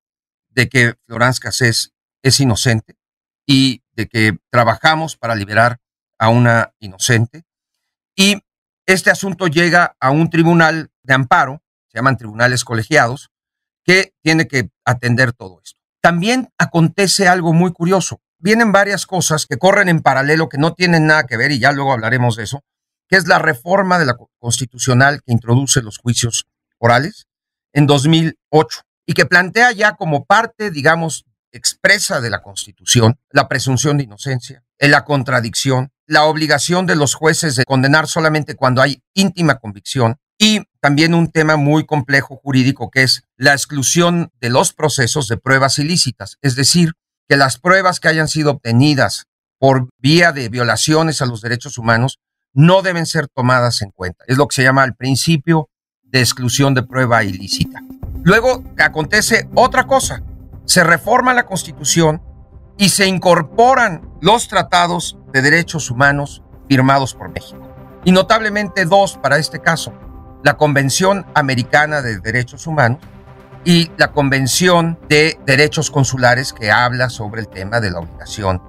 de 0.50 0.68
que 0.68 0.94
Florence 1.04 1.40
Cassés 1.40 1.92
es 2.22 2.38
inocente 2.38 2.96
y 3.44 3.82
de 3.92 4.06
que 4.06 4.38
trabajamos 4.50 5.16
para 5.16 5.34
liberar 5.34 5.80
a 6.16 6.28
una 6.28 6.74
inocente. 6.78 7.42
Y 8.14 8.40
este 8.86 9.10
asunto 9.10 9.48
llega 9.48 9.96
a 9.98 10.10
un 10.10 10.30
tribunal 10.30 10.92
de 11.02 11.14
amparo, 11.14 11.60
se 11.88 11.98
llaman 11.98 12.16
tribunales 12.16 12.64
colegiados, 12.64 13.30
que 13.84 14.14
tiene 14.22 14.46
que 14.46 14.70
atender 14.84 15.32
todo 15.32 15.60
esto. 15.64 15.80
También 16.00 16.50
acontece 16.56 17.26
algo 17.26 17.52
muy 17.52 17.72
curioso. 17.72 18.20
Vienen 18.38 18.70
varias 18.70 19.06
cosas 19.06 19.46
que 19.46 19.58
corren 19.58 19.88
en 19.88 20.02
paralelo, 20.02 20.48
que 20.48 20.58
no 20.58 20.72
tienen 20.72 21.06
nada 21.06 21.24
que 21.24 21.36
ver, 21.36 21.50
y 21.50 21.58
ya 21.58 21.72
luego 21.72 21.92
hablaremos 21.92 22.36
de 22.36 22.44
eso, 22.44 22.62
que 23.08 23.16
es 23.16 23.26
la 23.26 23.40
reforma 23.40 23.98
de 23.98 24.06
la 24.06 24.16
constitucional 24.38 25.20
que 25.24 25.32
introduce 25.32 25.82
los 25.82 25.98
juicios 25.98 26.46
orales 26.78 27.26
en 27.72 27.86
2008 27.86 28.80
y 29.06 29.14
que 29.14 29.26
plantea 29.26 29.72
ya 29.72 29.96
como 29.96 30.24
parte, 30.24 30.70
digamos, 30.70 31.24
expresa 31.52 32.20
de 32.20 32.30
la 32.30 32.42
Constitución 32.42 33.18
la 33.30 33.48
presunción 33.48 33.96
de 33.96 34.04
inocencia, 34.04 34.64
la 34.78 35.04
contradicción, 35.04 35.90
la 36.06 36.24
obligación 36.24 36.86
de 36.86 36.96
los 36.96 37.14
jueces 37.14 37.56
de 37.56 37.64
condenar 37.64 38.06
solamente 38.08 38.56
cuando 38.56 38.82
hay 38.82 39.02
íntima 39.14 39.58
convicción 39.58 40.16
y 40.38 40.62
también 40.80 41.14
un 41.14 41.30
tema 41.30 41.56
muy 41.56 41.86
complejo 41.86 42.36
jurídico 42.36 42.90
que 42.90 43.02
es 43.02 43.22
la 43.36 43.52
exclusión 43.52 44.30
de 44.40 44.50
los 44.50 44.72
procesos 44.72 45.28
de 45.28 45.38
pruebas 45.38 45.78
ilícitas, 45.78 46.36
es 46.42 46.56
decir, 46.56 46.92
que 47.28 47.36
las 47.36 47.58
pruebas 47.58 48.00
que 48.00 48.08
hayan 48.08 48.28
sido 48.28 48.52
obtenidas 48.52 49.24
por 49.58 49.88
vía 49.98 50.32
de 50.32 50.48
violaciones 50.48 51.22
a 51.22 51.26
los 51.26 51.40
derechos 51.40 51.78
humanos 51.78 52.18
no 52.52 52.82
deben 52.82 53.06
ser 53.06 53.28
tomadas 53.28 53.82
en 53.82 53.90
cuenta. 53.90 54.24
Es 54.28 54.36
lo 54.36 54.46
que 54.46 54.54
se 54.54 54.62
llama 54.62 54.84
el 54.84 54.94
principio 54.94 55.68
de 56.10 56.20
exclusión 56.20 56.74
de 56.74 56.82
prueba 56.82 57.24
ilícita. 57.24 57.82
Luego 58.22 58.64
acontece 58.78 59.48
otra 59.54 59.86
cosa. 59.86 60.22
Se 60.64 60.82
reforma 60.82 61.34
la 61.34 61.46
Constitución 61.46 62.22
y 62.76 62.88
se 62.88 63.06
incorporan 63.06 64.08
los 64.20 64.48
tratados 64.48 65.18
de 65.32 65.42
derechos 65.42 65.90
humanos 65.90 66.42
firmados 66.68 67.14
por 67.14 67.30
México. 67.30 67.62
Y 68.04 68.12
notablemente 68.12 68.84
dos 68.84 69.18
para 69.18 69.38
este 69.38 69.60
caso. 69.60 69.92
La 70.42 70.56
Convención 70.56 71.26
Americana 71.34 72.02
de 72.02 72.18
Derechos 72.18 72.66
Humanos 72.66 72.98
y 73.64 73.90
la 73.96 74.12
Convención 74.12 74.98
de 75.08 75.38
Derechos 75.44 75.90
Consulares 75.90 76.52
que 76.52 76.70
habla 76.70 77.10
sobre 77.10 77.40
el 77.40 77.48
tema 77.48 77.80
de 77.80 77.90
la 77.90 78.00
obligación 78.00 78.62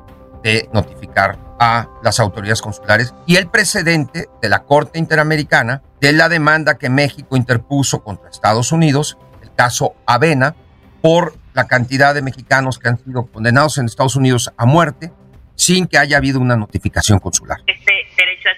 de 0.44 0.70
notificar 0.74 1.38
a 1.60 1.88
las 2.04 2.20
autoridades 2.20 2.62
consulares 2.62 3.14
y 3.26 3.36
el 3.36 3.48
precedente 3.48 4.30
de 4.42 4.50
la 4.50 4.64
Corte 4.64 5.00
Interamericana 5.00 5.84
de 6.02 6.14
la 6.14 6.30
demanda 6.30 6.78
que 6.78 6.90
México 6.90 7.36
interpuso 7.36 8.04
contra 8.04 8.30
Estados 8.30 8.72
Unidos, 8.72 9.18
el 9.42 9.54
caso 9.54 9.96
Avena, 10.06 10.56
por 11.02 11.36
la 11.54 11.68
cantidad 11.68 12.14
de 12.14 12.22
mexicanos 12.22 12.80
que 12.80 12.90
han 12.90 12.98
sido 13.04 13.26
condenados 13.28 13.78
en 13.78 13.86
Estados 13.86 14.16
Unidos 14.16 14.54
a 14.58 14.66
muerte 14.66 15.12
sin 15.56 15.88
que 15.88 15.98
haya 15.98 16.18
habido 16.18 16.40
una 16.40 16.56
notificación 16.56 17.20
consular. 17.20 17.58
Este 17.66 17.98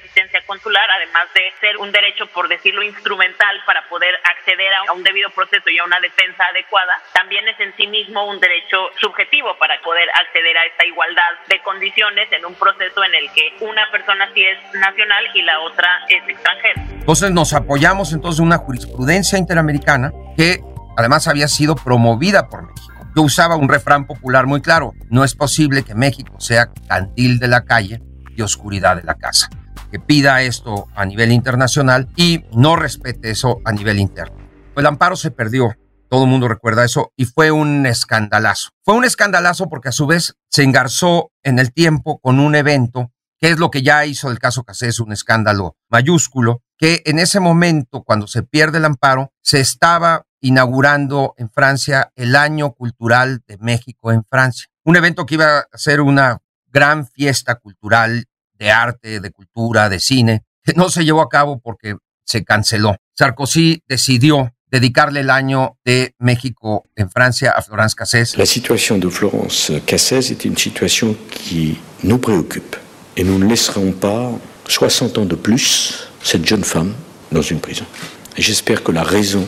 asistencia 0.09 0.41
consular, 0.45 0.83
además 0.97 1.29
de 1.33 1.41
ser 1.61 1.77
un 1.77 1.91
derecho, 1.91 2.25
por 2.33 2.47
decirlo, 2.47 2.81
instrumental 2.81 3.61
para 3.65 3.87
poder 3.89 4.09
acceder 4.25 4.73
a 4.73 4.93
un 4.93 5.03
debido 5.03 5.29
proceso 5.29 5.69
y 5.69 5.77
a 5.77 5.85
una 5.85 5.99
defensa 6.01 6.43
adecuada, 6.49 6.93
también 7.13 7.47
es 7.47 7.59
en 7.59 7.75
sí 7.77 7.85
mismo 7.85 8.25
un 8.25 8.39
derecho 8.39 8.89
subjetivo 8.99 9.55
para 9.59 9.79
poder 9.81 10.09
acceder 10.17 10.57
a 10.57 10.65
esta 10.65 10.85
igualdad 10.85 11.31
de 11.47 11.61
condiciones 11.61 12.31
en 12.31 12.45
un 12.45 12.55
proceso 12.55 13.03
en 13.03 13.13
el 13.13 13.31
que 13.33 13.53
una 13.61 13.89
persona 13.91 14.29
sí 14.33 14.43
es 14.43 14.57
nacional 14.73 15.23
y 15.33 15.41
la 15.43 15.59
otra 15.59 16.05
es 16.09 16.27
extranjera. 16.27 16.81
Entonces 16.89 17.31
nos 17.31 17.53
apoyamos 17.53 18.11
entonces 18.13 18.39
en 18.39 18.47
una 18.47 18.57
jurisprudencia 18.57 19.37
interamericana 19.37 20.11
que 20.35 20.59
además 20.97 21.27
había 21.27 21.47
sido 21.47 21.75
promovida 21.75 22.49
por 22.49 22.63
México. 22.63 22.93
yo 23.15 23.21
usaba 23.21 23.55
un 23.55 23.69
refrán 23.69 24.05
popular 24.05 24.47
muy 24.47 24.61
claro, 24.61 24.93
no 25.09 25.23
es 25.23 25.35
posible 25.35 25.83
que 25.83 25.93
México 25.93 26.33
sea 26.39 26.71
candil 26.87 27.39
de 27.39 27.47
la 27.47 27.63
calle 27.65 28.01
y 28.39 28.41
oscuridad 28.41 28.95
de 28.95 29.03
la 29.03 29.15
casa, 29.15 29.49
que 29.91 29.99
pida 29.99 30.41
esto 30.41 30.87
a 30.95 31.05
nivel 31.05 31.31
internacional 31.31 32.09
y 32.15 32.45
no 32.53 32.75
respete 32.75 33.31
eso 33.31 33.59
a 33.65 33.71
nivel 33.71 33.99
interno. 33.99 34.37
El 34.75 34.85
amparo 34.85 35.15
se 35.15 35.31
perdió, 35.31 35.75
todo 36.09 36.23
el 36.23 36.29
mundo 36.29 36.47
recuerda 36.47 36.85
eso, 36.85 37.11
y 37.15 37.25
fue 37.25 37.51
un 37.51 37.85
escandalazo. 37.85 38.69
Fue 38.83 38.95
un 38.95 39.05
escandalazo 39.05 39.67
porque 39.67 39.89
a 39.89 39.93
su 39.93 40.07
vez 40.07 40.35
se 40.49 40.63
engarzó 40.63 41.31
en 41.43 41.59
el 41.59 41.73
tiempo 41.73 42.19
con 42.19 42.39
un 42.39 42.55
evento, 42.55 43.11
que 43.39 43.49
es 43.49 43.59
lo 43.59 43.71
que 43.71 43.81
ya 43.81 44.05
hizo 44.05 44.29
el 44.29 44.39
caso 44.39 44.63
Casés, 44.63 44.99
un 44.99 45.11
escándalo 45.11 45.75
mayúsculo, 45.89 46.61
que 46.77 47.01
en 47.05 47.19
ese 47.19 47.39
momento, 47.39 48.03
cuando 48.03 48.27
se 48.27 48.43
pierde 48.43 48.77
el 48.77 48.85
amparo, 48.85 49.33
se 49.41 49.59
estaba 49.59 50.23
inaugurando 50.41 51.33
en 51.37 51.49
Francia 51.49 52.11
el 52.15 52.35
Año 52.35 52.71
Cultural 52.71 53.41
de 53.47 53.57
México 53.57 54.11
en 54.11 54.23
Francia. 54.23 54.67
Un 54.85 54.95
evento 54.95 55.25
que 55.25 55.35
iba 55.35 55.59
a 55.59 55.77
ser 55.77 55.99
una 55.99 56.39
gran 56.71 57.05
fiesta 57.07 57.55
cultural 57.55 58.25
de 58.59 58.71
arte, 58.71 59.19
de 59.19 59.31
cultura, 59.31 59.89
de 59.89 59.99
cine, 59.99 60.43
que 60.63 60.73
no 60.73 60.89
se 60.89 61.03
llevó 61.03 61.21
a 61.21 61.29
cabo 61.29 61.59
porque 61.59 61.95
se 62.25 62.43
canceló. 62.43 62.97
Sarkozy 63.17 63.83
decidió 63.87 64.53
dedicarle 64.69 65.21
el 65.21 65.29
año 65.29 65.77
de 65.83 66.13
México 66.19 66.85
en 66.95 67.09
Francia 67.09 67.51
a 67.51 67.61
Florence 67.61 67.95
Cassés. 67.95 68.37
La 68.37 68.45
situación 68.45 68.99
de 68.99 69.09
Florence 69.09 69.81
Cassés 69.85 70.29
es 70.29 70.45
una 70.45 70.57
situación 70.57 71.17
que 71.31 71.77
nos 72.03 72.19
preocupa 72.19 72.77
y 73.15 73.23
no 73.23 73.37
laisserons 73.39 73.95
pas 73.95 74.31
60 74.67 75.17
ans 75.17 75.27
de 75.27 75.35
plus 75.35 76.07
cette 76.23 76.45
jeune 76.45 76.63
femme 76.63 76.93
dans 77.31 77.41
une 77.41 77.59
prison. 77.59 77.85
J'espère 78.37 78.83
que 78.83 78.91
la 78.91 79.03
raison 79.03 79.45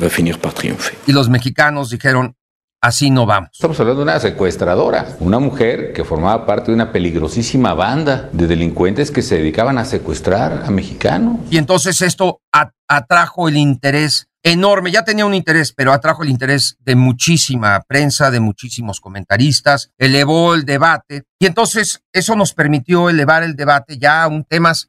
va 0.00 0.08
finir 0.08 0.38
par 0.38 0.54
triompher. 0.54 0.96
Y 1.06 1.12
los 1.12 1.28
mexicanos 1.28 1.90
dijeron, 1.90 2.34
así 2.82 3.10
no 3.10 3.24
vamos. 3.24 3.50
Estamos 3.52 3.78
hablando 3.80 4.00
de 4.00 4.10
una 4.10 4.20
secuestradora, 4.20 5.16
una 5.20 5.38
mujer 5.38 5.92
que 5.92 6.04
formaba 6.04 6.44
parte 6.44 6.72
de 6.72 6.74
una 6.74 6.92
peligrosísima 6.92 7.72
banda 7.74 8.28
de 8.32 8.46
delincuentes 8.46 9.10
que 9.10 9.22
se 9.22 9.36
dedicaban 9.36 9.78
a 9.78 9.84
secuestrar 9.84 10.64
a 10.66 10.70
mexicanos. 10.70 11.38
Y 11.48 11.56
entonces 11.56 12.02
esto 12.02 12.42
atrajo 12.88 13.48
el 13.48 13.56
interés 13.56 14.28
enorme, 14.42 14.90
ya 14.90 15.04
tenía 15.04 15.24
un 15.24 15.34
interés, 15.34 15.72
pero 15.72 15.92
atrajo 15.92 16.24
el 16.24 16.28
interés 16.28 16.76
de 16.80 16.96
muchísima 16.96 17.80
prensa, 17.86 18.32
de 18.32 18.40
muchísimos 18.40 19.00
comentaristas, 19.00 19.92
elevó 19.96 20.54
el 20.54 20.64
debate 20.64 21.22
y 21.38 21.46
entonces 21.46 22.02
eso 22.12 22.34
nos 22.34 22.52
permitió 22.52 23.08
elevar 23.08 23.44
el 23.44 23.54
debate 23.54 23.98
ya 23.98 24.24
a 24.24 24.28
un 24.28 24.42
temas 24.44 24.88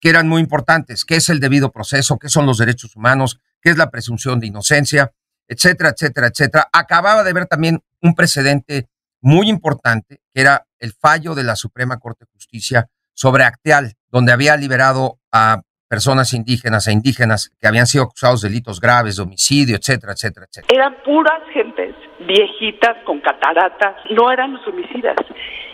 que 0.00 0.10
eran 0.10 0.28
muy 0.28 0.40
importantes, 0.40 1.04
qué 1.04 1.16
es 1.16 1.28
el 1.28 1.40
debido 1.40 1.72
proceso, 1.72 2.18
qué 2.18 2.28
son 2.28 2.46
los 2.46 2.58
derechos 2.58 2.94
humanos, 2.94 3.40
qué 3.60 3.70
es 3.70 3.76
la 3.76 3.90
presunción 3.90 4.38
de 4.38 4.48
inocencia, 4.48 5.12
etcétera, 5.52 5.90
etcétera, 5.90 6.28
etcétera. 6.28 6.68
Acababa 6.72 7.22
de 7.22 7.32
ver 7.32 7.46
también 7.46 7.80
un 8.00 8.14
precedente 8.14 8.88
muy 9.20 9.48
importante, 9.48 10.20
que 10.34 10.40
era 10.40 10.66
el 10.78 10.92
fallo 10.92 11.34
de 11.34 11.44
la 11.44 11.56
Suprema 11.56 11.98
Corte 11.98 12.24
de 12.24 12.32
Justicia 12.32 12.88
sobre 13.14 13.44
Acteal, 13.44 13.92
donde 14.10 14.32
había 14.32 14.56
liberado 14.56 15.18
a 15.30 15.62
personas 15.88 16.32
indígenas 16.32 16.88
e 16.88 16.92
indígenas 16.92 17.52
que 17.60 17.68
habían 17.68 17.86
sido 17.86 18.04
acusados 18.04 18.40
de 18.40 18.48
delitos 18.48 18.80
graves, 18.80 19.16
de 19.16 19.22
homicidio, 19.22 19.76
etcétera, 19.76 20.14
etcétera, 20.14 20.46
etcétera. 20.48 20.74
Eran 20.74 20.96
puras 21.04 21.42
gentes 21.52 21.94
viejitas 22.20 22.96
con 23.04 23.20
cataratas, 23.20 23.96
no 24.10 24.32
eran 24.32 24.54
los 24.54 24.66
homicidas, 24.66 25.16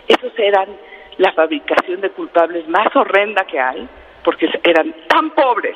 esos 0.07 0.33
eran 0.37 0.67
la 1.17 1.31
fabricación 1.33 2.01
de 2.01 2.11
culpables 2.11 2.67
más 2.67 2.93
horrenda 2.95 3.45
que 3.45 3.59
hay, 3.59 3.87
porque 4.23 4.47
eran 4.63 4.93
tan 5.07 5.31
pobres, 5.31 5.75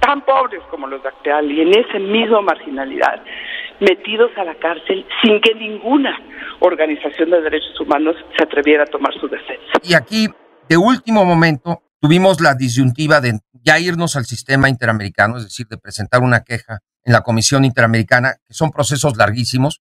tan 0.00 0.24
pobres 0.24 0.62
como 0.70 0.86
los 0.86 1.02
de 1.02 1.08
Acteal 1.08 1.50
y 1.50 1.60
en 1.60 1.78
esa 1.78 1.98
misma 1.98 2.40
marginalidad, 2.40 3.22
metidos 3.80 4.30
a 4.36 4.44
la 4.44 4.54
cárcel 4.56 5.06
sin 5.22 5.40
que 5.40 5.54
ninguna 5.54 6.16
organización 6.60 7.30
de 7.30 7.40
derechos 7.40 7.78
humanos 7.80 8.16
se 8.36 8.44
atreviera 8.44 8.84
a 8.84 8.86
tomar 8.86 9.12
su 9.20 9.28
defensa. 9.28 9.72
Y 9.82 9.94
aquí, 9.94 10.28
de 10.68 10.76
último 10.76 11.24
momento, 11.24 11.82
tuvimos 12.00 12.40
la 12.40 12.54
disyuntiva 12.54 13.20
de 13.20 13.38
ya 13.62 13.78
irnos 13.78 14.16
al 14.16 14.24
sistema 14.24 14.68
interamericano, 14.68 15.36
es 15.36 15.44
decir, 15.44 15.66
de 15.68 15.78
presentar 15.78 16.22
una 16.22 16.42
queja 16.42 16.80
en 17.04 17.12
la 17.12 17.22
Comisión 17.22 17.64
Interamericana, 17.64 18.34
que 18.46 18.54
son 18.54 18.70
procesos 18.70 19.16
larguísimos. 19.16 19.80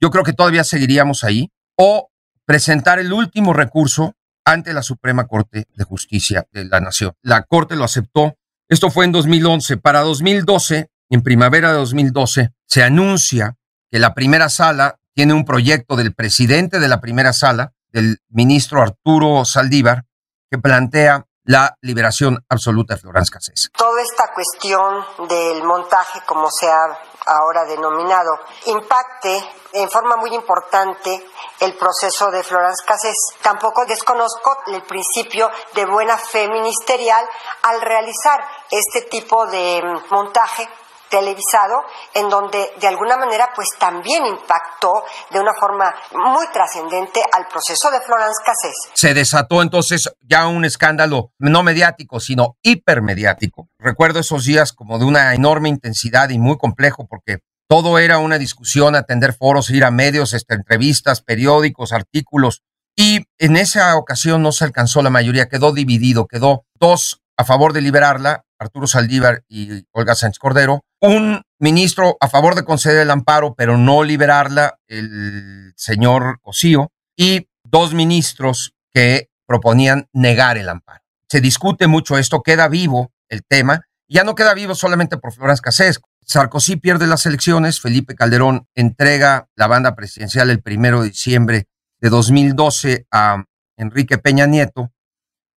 Yo 0.00 0.10
creo 0.10 0.24
que 0.24 0.32
todavía 0.32 0.64
seguiríamos 0.64 1.24
ahí, 1.24 1.50
o 1.76 2.10
presentar 2.44 2.98
el 2.98 3.12
último 3.12 3.52
recurso 3.52 4.14
ante 4.44 4.72
la 4.72 4.82
Suprema 4.82 5.26
Corte 5.26 5.66
de 5.74 5.84
Justicia 5.84 6.46
de 6.52 6.64
la 6.64 6.80
Nación. 6.80 7.12
La 7.22 7.42
Corte 7.42 7.76
lo 7.76 7.84
aceptó. 7.84 8.36
Esto 8.72 8.88
fue 8.88 9.04
en 9.04 9.12
2011. 9.12 9.76
Para 9.76 10.00
2012, 10.00 10.90
en 11.10 11.22
primavera 11.22 11.72
de 11.72 11.76
2012, 11.76 12.54
se 12.66 12.82
anuncia 12.82 13.58
que 13.90 13.98
la 13.98 14.14
primera 14.14 14.48
sala 14.48 14.98
tiene 15.12 15.34
un 15.34 15.44
proyecto 15.44 15.94
del 15.94 16.14
presidente 16.14 16.80
de 16.80 16.88
la 16.88 16.98
primera 16.98 17.34
sala, 17.34 17.74
del 17.90 18.22
ministro 18.30 18.80
Arturo 18.80 19.44
Saldívar, 19.44 20.06
que 20.50 20.56
plantea 20.56 21.26
la 21.44 21.76
liberación 21.82 22.46
absoluta 22.48 22.94
de 22.94 23.00
Florence 23.02 23.30
Cassés. 23.30 23.68
Toda 23.76 24.00
esta 24.00 24.32
cuestión 24.34 25.04
del 25.28 25.62
montaje, 25.64 26.20
como 26.26 26.50
se 26.50 26.66
ha 26.66 27.11
ahora 27.26 27.64
denominado, 27.64 28.38
impacte 28.66 29.42
en 29.72 29.90
forma 29.90 30.16
muy 30.16 30.34
importante 30.34 31.26
el 31.60 31.76
proceso 31.76 32.30
de 32.30 32.42
Florence 32.42 32.84
Cassés. 32.86 33.16
Tampoco 33.40 33.84
desconozco 33.86 34.58
el 34.66 34.82
principio 34.82 35.50
de 35.74 35.86
buena 35.86 36.18
fe 36.18 36.48
ministerial 36.48 37.26
al 37.62 37.80
realizar 37.80 38.40
este 38.70 39.02
tipo 39.02 39.46
de 39.46 39.82
montaje 40.10 40.68
televisado 41.12 41.84
en 42.14 42.30
donde 42.30 42.72
de 42.80 42.86
alguna 42.88 43.18
manera 43.18 43.50
pues 43.54 43.68
también 43.78 44.24
impactó 44.24 45.04
de 45.30 45.38
una 45.38 45.52
forma 45.60 45.94
muy 46.12 46.46
trascendente 46.52 47.20
al 47.32 47.46
proceso 47.46 47.90
de 47.90 48.00
Florence 48.00 48.42
Cassés. 48.44 48.74
Se 48.94 49.12
desató 49.12 49.60
entonces 49.60 50.10
ya 50.22 50.46
un 50.46 50.64
escándalo 50.64 51.32
no 51.38 51.62
mediático, 51.62 52.18
sino 52.18 52.56
hipermediático. 52.62 53.68
Recuerdo 53.78 54.20
esos 54.20 54.44
días 54.44 54.72
como 54.72 54.98
de 54.98 55.04
una 55.04 55.34
enorme 55.34 55.68
intensidad 55.68 56.30
y 56.30 56.38
muy 56.38 56.56
complejo 56.56 57.06
porque 57.06 57.40
todo 57.68 57.98
era 57.98 58.18
una 58.18 58.38
discusión, 58.38 58.96
atender 58.96 59.34
foros, 59.34 59.70
ir 59.70 59.84
a 59.84 59.90
medios, 59.90 60.32
este, 60.32 60.54
entrevistas, 60.54 61.22
periódicos, 61.22 61.92
artículos. 61.92 62.62
Y 62.96 63.24
en 63.38 63.56
esa 63.56 63.96
ocasión 63.96 64.42
no 64.42 64.52
se 64.52 64.64
alcanzó 64.64 65.02
la 65.02 65.10
mayoría, 65.10 65.48
quedó 65.48 65.72
dividido, 65.72 66.26
quedó 66.26 66.64
dos 66.78 67.22
a 67.36 67.44
favor 67.44 67.72
de 67.72 67.80
liberarla, 67.80 68.44
Arturo 68.62 68.86
Saldívar 68.86 69.44
y 69.48 69.84
Olga 69.92 70.14
Sánchez 70.14 70.38
Cordero, 70.38 70.84
un 71.00 71.42
ministro 71.58 72.16
a 72.20 72.28
favor 72.28 72.54
de 72.54 72.64
conceder 72.64 73.02
el 73.02 73.10
amparo, 73.10 73.54
pero 73.54 73.76
no 73.76 74.02
liberarla, 74.04 74.78
el 74.86 75.72
señor 75.76 76.38
Cosío, 76.40 76.90
y 77.16 77.48
dos 77.64 77.94
ministros 77.94 78.74
que 78.92 79.28
proponían 79.46 80.08
negar 80.12 80.58
el 80.58 80.68
amparo. 80.68 81.02
Se 81.28 81.40
discute 81.40 81.86
mucho 81.86 82.18
esto, 82.18 82.42
queda 82.42 82.68
vivo 82.68 83.12
el 83.28 83.44
tema, 83.44 83.82
ya 84.08 84.24
no 84.24 84.34
queda 84.34 84.54
vivo 84.54 84.74
solamente 84.74 85.16
por 85.16 85.32
Florence 85.32 85.62
Cassés. 85.62 86.00
Sarkozy 86.24 86.76
pierde 86.76 87.06
las 87.06 87.26
elecciones, 87.26 87.80
Felipe 87.80 88.14
Calderón 88.14 88.68
entrega 88.74 89.48
la 89.56 89.66
banda 89.66 89.94
presidencial 89.96 90.50
el 90.50 90.62
primero 90.62 91.02
de 91.02 91.08
diciembre 91.08 91.66
de 92.00 92.08
2012 92.10 93.06
a 93.10 93.44
Enrique 93.76 94.18
Peña 94.18 94.46
Nieto. 94.46 94.92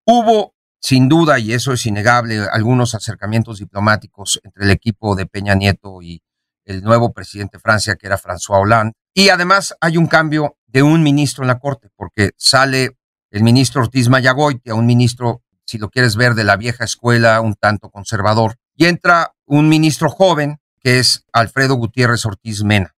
Hubo 0.04 0.55
sin 0.86 1.08
duda, 1.08 1.40
y 1.40 1.52
eso 1.52 1.72
es 1.72 1.84
innegable, 1.84 2.46
algunos 2.52 2.94
acercamientos 2.94 3.58
diplomáticos 3.58 4.40
entre 4.44 4.66
el 4.66 4.70
equipo 4.70 5.16
de 5.16 5.26
Peña 5.26 5.56
Nieto 5.56 6.00
y 6.00 6.22
el 6.64 6.80
nuevo 6.84 7.12
presidente 7.12 7.56
de 7.56 7.60
Francia, 7.60 7.96
que 7.96 8.06
era 8.06 8.16
François 8.16 8.60
Hollande. 8.60 8.92
Y 9.12 9.30
además 9.30 9.74
hay 9.80 9.96
un 9.96 10.06
cambio 10.06 10.58
de 10.68 10.84
un 10.84 11.02
ministro 11.02 11.42
en 11.42 11.48
la 11.48 11.58
Corte, 11.58 11.88
porque 11.96 12.30
sale 12.36 12.96
el 13.32 13.42
ministro 13.42 13.82
Ortiz 13.82 14.08
Mayagoite, 14.08 14.70
a 14.70 14.76
un 14.76 14.86
ministro, 14.86 15.42
si 15.64 15.78
lo 15.78 15.90
quieres 15.90 16.14
ver, 16.14 16.36
de 16.36 16.44
la 16.44 16.56
vieja 16.56 16.84
escuela, 16.84 17.40
un 17.40 17.56
tanto 17.56 17.90
conservador, 17.90 18.54
y 18.76 18.84
entra 18.84 19.34
un 19.44 19.68
ministro 19.68 20.08
joven, 20.08 20.58
que 20.78 21.00
es 21.00 21.24
Alfredo 21.32 21.74
Gutiérrez 21.74 22.24
Ortiz 22.26 22.62
Mena, 22.62 22.94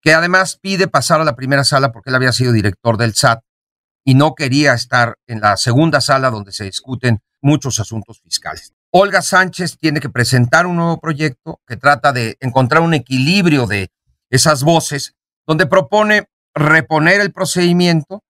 que 0.00 0.14
además 0.14 0.60
pide 0.62 0.86
pasar 0.86 1.20
a 1.20 1.24
la 1.24 1.34
primera 1.34 1.64
sala 1.64 1.90
porque 1.90 2.10
él 2.10 2.14
había 2.14 2.30
sido 2.30 2.52
director 2.52 2.96
del 2.98 3.14
SAT 3.14 3.40
y 4.06 4.14
no 4.14 4.36
quería 4.36 4.72
estar 4.72 5.18
en 5.26 5.40
la 5.40 5.56
segunda 5.56 6.00
sala 6.00 6.30
donde 6.30 6.52
se 6.52 6.62
discuten 6.64 7.20
muchos 7.42 7.80
asuntos 7.80 8.20
fiscales. 8.22 8.72
Olga 8.92 9.20
Sánchez 9.20 9.78
tiene 9.78 9.98
que 9.98 10.08
presentar 10.08 10.66
un 10.66 10.76
nuevo 10.76 11.00
proyecto 11.00 11.60
que 11.66 11.76
trata 11.76 12.12
de 12.12 12.36
encontrar 12.38 12.82
un 12.82 12.94
equilibrio 12.94 13.66
de 13.66 13.90
esas 14.30 14.62
voces, 14.62 15.16
donde 15.44 15.66
propone 15.66 16.28
reponer 16.54 17.20
el 17.20 17.32
procedimiento, 17.32 18.22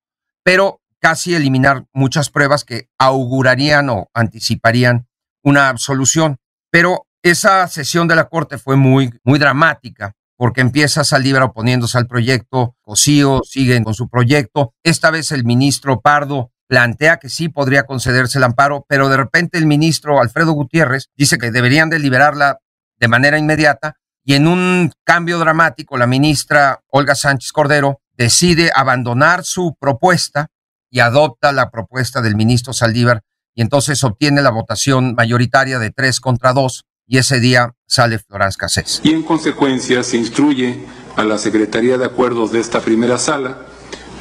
pero 0.43 0.81
casi 0.99 1.35
eliminar 1.35 1.85
muchas 1.93 2.31
pruebas 2.31 2.65
que 2.65 2.89
augurarían 2.99 3.91
o 3.91 4.09
anticiparían 4.15 5.07
una 5.43 5.69
absolución. 5.69 6.39
Pero 6.71 7.07
esa 7.23 7.69
sesión 7.69 8.09
de 8.09 8.17
la 8.17 8.31
Corte 8.31 8.57
fue 8.57 8.77
muy, 8.77 9.13
muy 9.25 9.39
dramática 9.39 10.15
porque 10.37 10.61
empieza 10.61 11.05
Saldívar 11.05 11.43
oponiéndose 11.43 11.99
al 11.99 12.07
proyecto, 12.07 12.77
Cosío 12.83 13.41
sigue 13.45 13.83
con 13.83 13.95
su 13.95 14.09
proyecto. 14.09 14.75
Esta 14.83 15.11
vez 15.11 15.33
el 15.33 15.45
ministro 15.45 16.01
Pardo 16.01 16.53
plantea 16.69 17.19
que 17.19 17.29
sí 17.29 17.49
podría 17.49 17.85
concederse 17.85 18.39
el 18.39 18.45
amparo, 18.45 18.85
pero 18.89 19.09
de 19.09 19.17
repente 19.17 19.59
el 19.59 19.67
ministro 19.67 20.21
Alfredo 20.21 20.53
Gutiérrez 20.53 21.07
dice 21.17 21.39
que 21.39 21.51
deberían 21.51 21.91
de 21.91 21.99
liberarla 21.99 22.59
de 22.99 23.09
manera 23.09 23.39
inmediata 23.39 23.97
y 24.25 24.35
en 24.35 24.49
un 24.49 24.91
cambio 25.05 25.39
dramático 25.39 25.97
la 25.97 26.07
ministra 26.07 26.83
Olga 26.89 27.15
Sánchez 27.15 27.53
Cordero 27.53 28.01
decide 28.17 28.73
abandonar 28.75 29.45
su 29.45 29.77
propuesta 29.79 30.49
y 30.91 31.01
adopta 31.01 31.53
la 31.53 31.71
propuesta 31.71 32.21
del 32.21 32.37
ministro 32.37 32.73
Saldívar 32.73 33.23
y 33.55 33.63
entonces 33.63 34.03
obtiene 34.03 34.43
la 34.43 34.51
votación 34.51 35.15
mayoritaria 35.15 35.79
de 35.79 35.91
tres 35.91 36.21
contra 36.21 36.53
dos 36.53 36.85
y 37.07 37.19
ese 37.19 37.41
día 37.41 37.75
sale 37.87 38.19
Florence 38.19 38.59
Cassés. 38.59 39.01
Y 39.05 39.13
en 39.13 39.23
consecuencia 39.23 40.03
se 40.03 40.17
instruye 40.17 40.85
a 41.17 41.25
la 41.25 41.39
Secretaría 41.39 41.99
de 41.99 42.05
Acuerdos 42.05 42.53
de 42.53 42.61
esta 42.61 42.81
primera 42.81 43.19
sala 43.19 43.59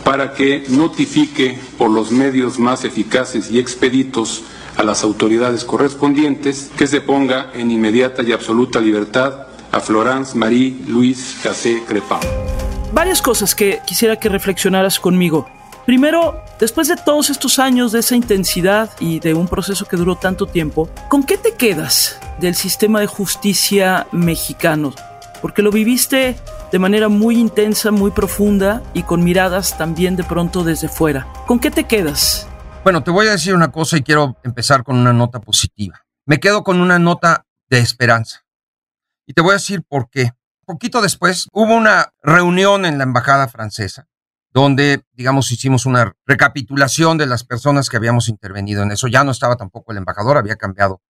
para 0.03 0.33
que 0.33 0.63
notifique 0.69 1.59
por 1.77 1.89
los 1.89 2.11
medios 2.11 2.59
más 2.59 2.85
eficaces 2.85 3.49
y 3.49 3.59
expeditos 3.59 4.43
a 4.77 4.83
las 4.83 5.03
autoridades 5.03 5.63
correspondientes 5.63 6.69
que 6.77 6.85
se 6.85 7.01
ponga 7.01 7.51
en 7.53 7.71
inmediata 7.71 8.21
y 8.23 8.31
absoluta 8.31 8.79
libertad 8.79 9.47
a 9.71 9.79
Florence 9.79 10.37
Marie 10.37 10.77
Louise 10.87 11.35
Cassé 11.41 11.83
Crepin. 11.87 12.19
Varias 12.93 13.21
cosas 13.21 13.55
que 13.55 13.81
quisiera 13.85 14.17
que 14.17 14.29
reflexionaras 14.29 14.99
conmigo. 14.99 15.49
Primero, 15.85 16.43
después 16.59 16.87
de 16.87 16.95
todos 16.95 17.29
estos 17.29 17.59
años 17.59 17.91
de 17.91 17.99
esa 17.99 18.15
intensidad 18.15 18.89
y 18.99 19.19
de 19.19 19.35
un 19.35 19.47
proceso 19.47 19.85
que 19.85 19.97
duró 19.97 20.15
tanto 20.15 20.47
tiempo, 20.47 20.89
¿con 21.09 21.23
qué 21.23 21.37
te 21.37 21.53
quedas 21.53 22.19
del 22.39 22.55
sistema 22.55 22.99
de 23.01 23.05
justicia 23.05 24.07
mexicano? 24.11 24.95
Porque 25.43 25.61
lo 25.61 25.69
viviste 25.69 26.37
de 26.71 26.79
manera 26.79 27.07
muy 27.07 27.37
intensa, 27.37 27.91
muy 27.91 28.09
profunda 28.09 28.81
y 28.95 29.03
con 29.03 29.23
miradas 29.23 29.77
también 29.77 30.15
de 30.15 30.23
pronto 30.23 30.63
desde 30.63 30.89
fuera. 30.89 31.31
¿Con 31.45 31.59
qué 31.59 31.69
te 31.69 31.83
quedas? 31.83 32.47
Bueno, 32.83 33.03
te 33.03 33.11
voy 33.11 33.27
a 33.27 33.31
decir 33.31 33.53
una 33.53 33.71
cosa 33.71 33.95
y 33.97 34.01
quiero 34.01 34.37
empezar 34.43 34.83
con 34.83 34.97
una 34.97 35.13
nota 35.13 35.39
positiva. 35.39 36.03
Me 36.25 36.39
quedo 36.39 36.63
con 36.63 36.81
una 36.81 36.97
nota 36.97 37.45
de 37.69 37.77
esperanza. 37.77 38.43
Y 39.27 39.33
te 39.33 39.41
voy 39.43 39.51
a 39.51 39.61
decir 39.61 39.83
por 39.87 40.09
qué. 40.09 40.31
Poquito 40.65 40.99
después 40.99 41.47
hubo 41.53 41.75
una 41.75 42.11
reunión 42.23 42.85
en 42.85 42.97
la 42.97 43.03
embajada 43.03 43.47
francesa 43.47 44.07
donde, 44.55 45.03
digamos, 45.11 45.51
hicimos 45.51 45.85
una 45.85 46.15
recapitulación 46.25 47.17
de 47.17 47.25
las 47.25 47.43
personas 47.43 47.89
que 47.89 47.97
habíamos 47.97 48.29
intervenido 48.29 48.83
en 48.83 48.91
eso. 48.93 49.09
Ya 49.09 49.25
no 49.25 49.31
estaba 49.31 49.57
tampoco 49.57 49.91
el 49.91 49.97
embajador, 49.97 50.37
había 50.37 50.55
cambiado. 50.55 51.01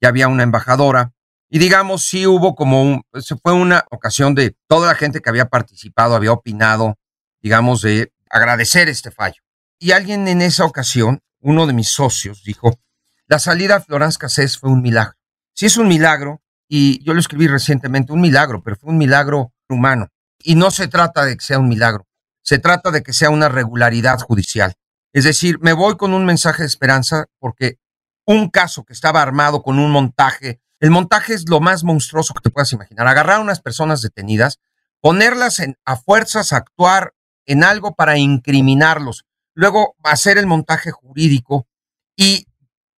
Ya 0.00 0.08
había 0.08 0.26
una 0.26 0.42
embajadora. 0.42 1.12
Y 1.50 1.58
digamos, 1.58 2.06
sí 2.06 2.26
hubo 2.26 2.54
como 2.54 2.82
un, 2.82 3.02
se 3.20 3.36
fue 3.36 3.52
una 3.52 3.84
ocasión 3.90 4.34
de 4.34 4.56
toda 4.68 4.88
la 4.88 4.94
gente 4.94 5.20
que 5.20 5.28
había 5.28 5.50
participado, 5.50 6.14
había 6.14 6.32
opinado, 6.32 6.98
digamos, 7.42 7.82
de 7.82 8.10
agradecer 8.30 8.88
este 8.88 9.10
fallo. 9.10 9.42
Y 9.78 9.90
alguien 9.90 10.26
en 10.26 10.40
esa 10.40 10.64
ocasión, 10.64 11.20
uno 11.40 11.66
de 11.66 11.74
mis 11.74 11.90
socios, 11.90 12.42
dijo, 12.42 12.80
la 13.26 13.38
salida 13.38 13.76
a 13.76 13.80
Florence 13.82 14.16
Cassés 14.16 14.56
fue 14.56 14.70
un 14.70 14.80
milagro. 14.80 15.12
Sí 15.52 15.66
es 15.66 15.76
un 15.76 15.88
milagro, 15.88 16.40
y 16.66 17.04
yo 17.04 17.12
lo 17.12 17.20
escribí 17.20 17.48
recientemente, 17.48 18.14
un 18.14 18.22
milagro, 18.22 18.62
pero 18.62 18.76
fue 18.76 18.92
un 18.92 18.96
milagro 18.96 19.52
humano. 19.68 20.08
Y 20.38 20.54
no 20.54 20.70
se 20.70 20.88
trata 20.88 21.26
de 21.26 21.36
que 21.36 21.44
sea 21.44 21.58
un 21.58 21.68
milagro, 21.68 22.07
se 22.48 22.58
trata 22.58 22.90
de 22.90 23.02
que 23.02 23.12
sea 23.12 23.28
una 23.28 23.50
regularidad 23.50 24.20
judicial. 24.20 24.72
Es 25.12 25.24
decir, 25.24 25.58
me 25.60 25.74
voy 25.74 25.98
con 25.98 26.14
un 26.14 26.24
mensaje 26.24 26.62
de 26.62 26.66
esperanza 26.66 27.26
porque 27.38 27.78
un 28.24 28.48
caso 28.48 28.84
que 28.84 28.94
estaba 28.94 29.20
armado 29.20 29.62
con 29.62 29.78
un 29.78 29.90
montaje, 29.90 30.58
el 30.80 30.90
montaje 30.90 31.34
es 31.34 31.46
lo 31.46 31.60
más 31.60 31.84
monstruoso 31.84 32.32
que 32.32 32.40
te 32.40 32.48
puedas 32.48 32.72
imaginar. 32.72 33.06
Agarrar 33.06 33.36
a 33.36 33.40
unas 33.40 33.60
personas 33.60 34.00
detenidas, 34.00 34.60
ponerlas 35.02 35.60
a 35.84 35.96
fuerzas 35.96 36.54
a 36.54 36.56
actuar 36.56 37.12
en 37.44 37.64
algo 37.64 37.94
para 37.94 38.16
incriminarlos, 38.16 39.26
luego 39.52 39.94
hacer 40.02 40.38
el 40.38 40.46
montaje 40.46 40.90
jurídico 40.90 41.68
y 42.16 42.46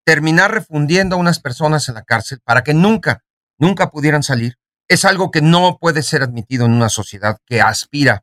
terminar 0.04 0.52
refundiendo 0.52 1.16
a 1.16 1.18
unas 1.18 1.40
personas 1.40 1.88
en 1.88 1.96
la 1.96 2.04
cárcel 2.04 2.38
para 2.44 2.62
que 2.62 2.72
nunca, 2.72 3.24
nunca 3.58 3.90
pudieran 3.90 4.22
salir, 4.22 4.58
es 4.86 5.04
algo 5.04 5.32
que 5.32 5.42
no 5.42 5.78
puede 5.80 6.04
ser 6.04 6.22
admitido 6.22 6.66
en 6.66 6.72
una 6.72 6.88
sociedad 6.88 7.38
que 7.46 7.60
aspira 7.60 8.22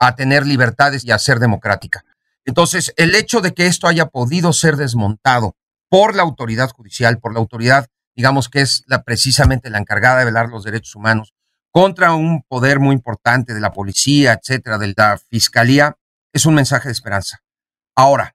a 0.00 0.16
tener 0.16 0.46
libertades 0.46 1.04
y 1.04 1.12
a 1.12 1.18
ser 1.18 1.38
democrática. 1.38 2.04
Entonces, 2.44 2.92
el 2.96 3.14
hecho 3.14 3.40
de 3.40 3.54
que 3.54 3.66
esto 3.66 3.86
haya 3.86 4.06
podido 4.06 4.52
ser 4.52 4.76
desmontado 4.76 5.54
por 5.88 6.16
la 6.16 6.22
autoridad 6.22 6.70
judicial, 6.70 7.18
por 7.18 7.32
la 7.32 7.38
autoridad, 7.38 7.86
digamos 8.16 8.48
que 8.48 8.62
es 8.62 8.82
la, 8.86 9.02
precisamente 9.02 9.70
la 9.70 9.78
encargada 9.78 10.18
de 10.18 10.24
velar 10.24 10.48
los 10.48 10.64
derechos 10.64 10.96
humanos, 10.96 11.34
contra 11.70 12.14
un 12.14 12.42
poder 12.42 12.80
muy 12.80 12.94
importante 12.94 13.54
de 13.54 13.60
la 13.60 13.72
policía, 13.72 14.32
etcétera, 14.32 14.78
de 14.78 14.94
la 14.96 15.18
fiscalía, 15.28 15.96
es 16.32 16.46
un 16.46 16.54
mensaje 16.54 16.88
de 16.88 16.92
esperanza. 16.92 17.42
Ahora, 17.94 18.34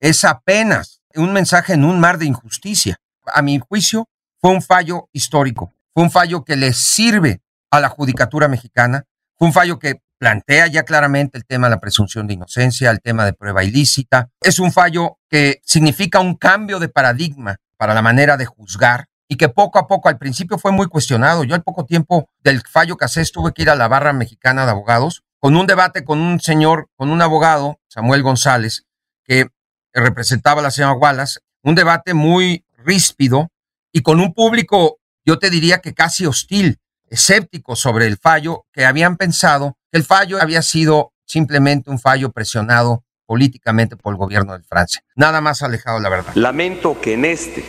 es 0.00 0.24
apenas 0.24 1.00
un 1.14 1.32
mensaje 1.32 1.74
en 1.74 1.84
un 1.84 2.00
mar 2.00 2.18
de 2.18 2.26
injusticia. 2.26 3.00
A 3.26 3.40
mi 3.42 3.58
juicio, 3.58 4.08
fue 4.40 4.50
un 4.50 4.62
fallo 4.62 5.08
histórico, 5.12 5.72
fue 5.94 6.02
un 6.02 6.10
fallo 6.10 6.44
que 6.44 6.56
le 6.56 6.72
sirve 6.72 7.40
a 7.70 7.80
la 7.80 7.88
judicatura 7.88 8.48
mexicana, 8.48 9.04
fue 9.36 9.48
un 9.48 9.54
fallo 9.54 9.78
que 9.78 10.00
plantea 10.18 10.66
ya 10.66 10.82
claramente 10.82 11.38
el 11.38 11.46
tema 11.46 11.68
de 11.68 11.76
la 11.76 11.80
presunción 11.80 12.26
de 12.26 12.34
inocencia, 12.34 12.90
el 12.90 13.00
tema 13.00 13.24
de 13.24 13.32
prueba 13.32 13.64
ilícita. 13.64 14.30
Es 14.40 14.58
un 14.58 14.72
fallo 14.72 15.18
que 15.28 15.60
significa 15.64 16.20
un 16.20 16.34
cambio 16.34 16.78
de 16.78 16.88
paradigma 16.88 17.56
para 17.76 17.94
la 17.94 18.02
manera 18.02 18.36
de 18.36 18.46
juzgar 18.46 19.06
y 19.28 19.36
que 19.36 19.48
poco 19.48 19.78
a 19.78 19.86
poco 19.86 20.08
al 20.08 20.18
principio 20.18 20.58
fue 20.58 20.72
muy 20.72 20.86
cuestionado. 20.86 21.44
Yo 21.44 21.54
al 21.54 21.62
poco 21.62 21.84
tiempo 21.84 22.28
del 22.42 22.62
fallo 22.62 22.96
que 22.96 23.06
tuve 23.32 23.52
que 23.52 23.62
ir 23.62 23.70
a 23.70 23.76
la 23.76 23.88
barra 23.88 24.12
mexicana 24.12 24.64
de 24.64 24.72
abogados 24.72 25.22
con 25.38 25.56
un 25.56 25.66
debate 25.66 26.04
con 26.04 26.18
un 26.18 26.40
señor, 26.40 26.88
con 26.96 27.10
un 27.10 27.22
abogado, 27.22 27.80
Samuel 27.88 28.22
González, 28.22 28.86
que 29.24 29.48
representaba 29.92 30.60
a 30.60 30.64
la 30.64 30.70
señora 30.70 30.94
Wallace, 30.94 31.40
un 31.62 31.74
debate 31.74 32.14
muy 32.14 32.64
ríspido 32.76 33.50
y 33.92 34.02
con 34.02 34.20
un 34.20 34.34
público, 34.34 34.98
yo 35.24 35.38
te 35.38 35.50
diría 35.50 35.78
que 35.78 35.94
casi 35.94 36.26
hostil, 36.26 36.80
escéptico 37.06 37.76
sobre 37.76 38.06
el 38.06 38.16
fallo, 38.18 38.66
que 38.72 38.84
habían 38.84 39.16
pensado 39.16 39.77
el 39.92 40.04
fallo 40.04 40.40
había 40.40 40.62
sido 40.62 41.12
simplemente 41.26 41.90
un 41.90 41.98
fallo 41.98 42.30
presionado 42.30 43.04
políticamente 43.26 43.96
por 43.96 44.14
el 44.14 44.18
gobierno 44.18 44.56
de 44.56 44.64
Francia. 44.64 45.02
Nada 45.14 45.40
más 45.40 45.62
alejado 45.62 45.98
de 45.98 46.02
la 46.02 46.08
verdad. 46.08 46.32
Lamento 46.34 47.00
que 47.00 47.14
en 47.14 47.24
este 47.24 47.64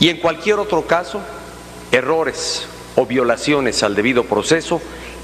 y 0.00 0.08
en 0.08 0.18
cualquier 0.18 0.58
otro 0.58 0.86
caso, 0.86 1.22
errores 1.92 2.66
o 2.96 3.06
violaciones 3.06 3.82
al 3.82 3.94
debido 3.94 4.24
proceso 4.24 4.82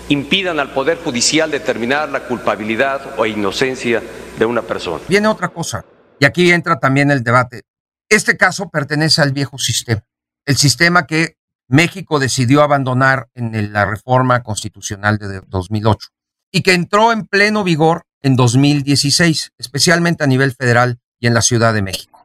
impidan 0.08 0.60
al 0.60 0.72
Poder 0.72 0.98
Judicial 0.98 1.50
determinar 1.50 2.08
la 2.10 2.28
culpabilidad 2.28 3.18
o 3.18 3.26
inocencia 3.26 4.02
de 4.38 4.44
una 4.44 4.62
persona. 4.62 5.02
Viene 5.08 5.28
otra 5.28 5.48
cosa, 5.48 5.84
y 6.20 6.24
aquí 6.24 6.50
entra 6.52 6.78
también 6.78 7.10
el 7.10 7.24
debate. 7.24 7.62
Este 8.08 8.36
caso 8.36 8.70
pertenece 8.70 9.20
al 9.20 9.32
viejo 9.32 9.58
sistema, 9.58 10.04
el 10.46 10.56
sistema 10.56 11.06
que 11.06 11.37
México 11.68 12.18
decidió 12.18 12.62
abandonar 12.62 13.28
en 13.34 13.72
la 13.72 13.84
reforma 13.84 14.42
constitucional 14.42 15.18
de 15.18 15.42
2008 15.46 16.08
y 16.50 16.62
que 16.62 16.72
entró 16.72 17.12
en 17.12 17.26
pleno 17.26 17.62
vigor 17.62 18.04
en 18.22 18.36
2016, 18.36 19.52
especialmente 19.58 20.24
a 20.24 20.26
nivel 20.26 20.52
federal 20.54 20.98
y 21.20 21.26
en 21.26 21.34
la 21.34 21.42
Ciudad 21.42 21.74
de 21.74 21.82
México. 21.82 22.24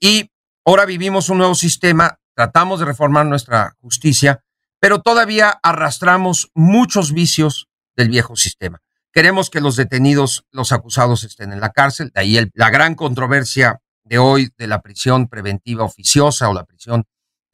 Y 0.00 0.30
ahora 0.64 0.86
vivimos 0.86 1.28
un 1.28 1.38
nuevo 1.38 1.54
sistema, 1.54 2.18
tratamos 2.34 2.80
de 2.80 2.86
reformar 2.86 3.26
nuestra 3.26 3.74
justicia, 3.80 4.42
pero 4.80 5.00
todavía 5.00 5.58
arrastramos 5.62 6.50
muchos 6.54 7.12
vicios 7.12 7.68
del 7.96 8.08
viejo 8.08 8.34
sistema. 8.34 8.80
Queremos 9.12 9.50
que 9.50 9.60
los 9.60 9.76
detenidos, 9.76 10.44
los 10.50 10.72
acusados 10.72 11.22
estén 11.22 11.52
en 11.52 11.60
la 11.60 11.70
cárcel, 11.70 12.10
de 12.12 12.20
ahí 12.20 12.50
la 12.54 12.70
gran 12.70 12.94
controversia 12.94 13.80
de 14.02 14.18
hoy 14.18 14.50
de 14.58 14.66
la 14.66 14.82
prisión 14.82 15.28
preventiva 15.28 15.84
oficiosa 15.84 16.48
o 16.48 16.54
la 16.54 16.64
prisión 16.64 17.04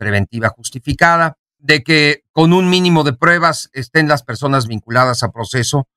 preventiva 0.01 0.49
justificada, 0.49 1.37
de 1.59 1.83
que 1.83 2.25
con 2.33 2.55
un 2.55 2.71
mínimo 2.71 3.05
de 3.05 3.13
pruebas 3.13 3.69
estén 3.75 4.09
las 4.09 4.23
personas 4.23 4.67
vinculadas 4.67 5.23
a 5.23 5.31
proceso 5.31 5.89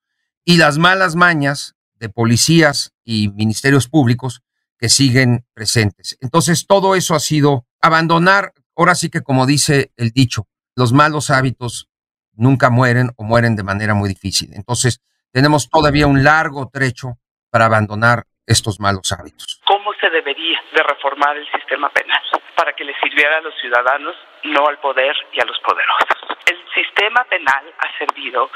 y 0.44 0.58
las 0.58 0.76
malas 0.76 1.16
mañas 1.16 1.74
de 1.94 2.10
policías 2.10 2.92
y 3.02 3.30
ministerios 3.30 3.88
públicos 3.88 4.42
que 4.78 4.90
siguen 4.90 5.46
presentes. 5.54 6.18
Entonces, 6.20 6.66
todo 6.66 6.94
eso 6.94 7.14
ha 7.14 7.20
sido 7.20 7.66
abandonar, 7.80 8.52
ahora 8.76 8.94
sí 8.94 9.08
que 9.08 9.22
como 9.22 9.46
dice 9.46 9.90
el 9.96 10.10
dicho, 10.10 10.46
los 10.76 10.92
malos 10.92 11.30
hábitos 11.30 11.88
nunca 12.34 12.68
mueren 12.68 13.12
o 13.16 13.24
mueren 13.24 13.56
de 13.56 13.62
manera 13.62 13.94
muy 13.94 14.10
difícil. 14.10 14.50
Entonces, 14.52 15.00
tenemos 15.32 15.70
todavía 15.70 16.06
un 16.06 16.24
largo 16.24 16.68
trecho 16.68 17.18
para 17.48 17.64
abandonar 17.64 18.26
estos 18.46 18.80
malos 18.80 19.12
hábitos. 19.12 19.60
¿Cómo 19.64 19.92
se 19.94 20.10
debería 20.10 20.60
de 20.72 20.82
reformar 20.82 21.36
el 21.36 21.50
sistema 21.50 21.88
penal? 21.90 22.22
para 22.54 22.72
que 22.72 22.84
le 22.84 22.94
sirviera 23.00 23.38
a 23.38 23.40
los 23.40 23.54
ciudadanos, 23.60 24.16
no 24.44 24.66
al 24.66 24.78
poder 24.78 25.14
y 25.32 25.40
a 25.40 25.44
los 25.44 25.58
poderosos. 25.60 26.38
El 26.46 26.58
sistema 26.72 27.24
penal 27.24 27.74
ha 27.78 27.98
servido 27.98 28.50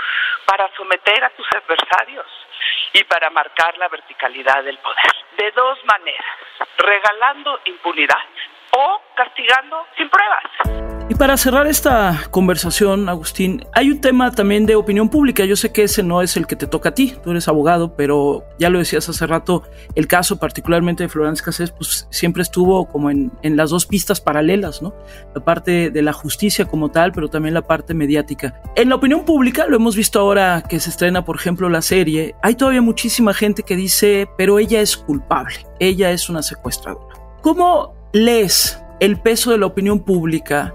para 0.46 0.70
someter 0.76 1.24
a 1.24 1.30
tus 1.30 1.46
adversarios 1.52 2.26
y 2.92 3.04
para 3.04 3.30
marcar 3.30 3.76
la 3.78 3.88
verticalidad 3.88 4.64
del 4.64 4.78
poder. 4.78 5.12
De 5.36 5.50
dos 5.52 5.78
maneras, 5.84 6.36
regalando 6.78 7.60
impunidad 7.64 8.24
o 8.70 9.02
castigando 9.14 9.86
sin 9.96 10.08
pruebas. 10.08 10.97
Y 11.10 11.14
para 11.14 11.38
cerrar 11.38 11.66
esta 11.66 12.24
conversación, 12.30 13.08
Agustín, 13.08 13.64
hay 13.72 13.90
un 13.90 13.98
tema 13.98 14.30
también 14.30 14.66
de 14.66 14.76
opinión 14.76 15.08
pública. 15.08 15.46
Yo 15.46 15.56
sé 15.56 15.72
que 15.72 15.84
ese 15.84 16.02
no 16.02 16.20
es 16.20 16.36
el 16.36 16.46
que 16.46 16.54
te 16.54 16.66
toca 16.66 16.90
a 16.90 16.94
ti, 16.94 17.14
tú 17.24 17.30
eres 17.30 17.48
abogado, 17.48 17.96
pero 17.96 18.44
ya 18.58 18.68
lo 18.68 18.78
decías 18.78 19.08
hace 19.08 19.26
rato, 19.26 19.62
el 19.94 20.06
caso 20.06 20.38
particularmente 20.38 21.04
de 21.04 21.08
Florence 21.08 21.42
Cassés, 21.42 21.70
pues 21.70 22.06
siempre 22.10 22.42
estuvo 22.42 22.86
como 22.88 23.10
en, 23.10 23.32
en 23.42 23.56
las 23.56 23.70
dos 23.70 23.86
pistas 23.86 24.20
paralelas, 24.20 24.82
¿no? 24.82 24.94
La 25.34 25.42
parte 25.42 25.88
de 25.88 26.02
la 26.02 26.12
justicia 26.12 26.66
como 26.66 26.90
tal, 26.90 27.12
pero 27.12 27.28
también 27.28 27.54
la 27.54 27.62
parte 27.62 27.94
mediática. 27.94 28.60
En 28.76 28.90
la 28.90 28.96
opinión 28.96 29.24
pública, 29.24 29.66
lo 29.66 29.76
hemos 29.76 29.96
visto 29.96 30.20
ahora 30.20 30.62
que 30.68 30.78
se 30.78 30.90
estrena, 30.90 31.24
por 31.24 31.36
ejemplo, 31.36 31.70
la 31.70 31.80
serie, 31.80 32.34
hay 32.42 32.54
todavía 32.54 32.82
muchísima 32.82 33.32
gente 33.32 33.62
que 33.62 33.76
dice, 33.76 34.28
pero 34.36 34.58
ella 34.58 34.82
es 34.82 34.98
culpable, 34.98 35.56
ella 35.80 36.10
es 36.10 36.28
una 36.28 36.42
secuestradora. 36.42 37.16
¿Cómo 37.40 37.94
lees 38.12 38.78
el 39.00 39.18
peso 39.18 39.52
de 39.52 39.58
la 39.58 39.66
opinión 39.66 40.00
pública 40.00 40.74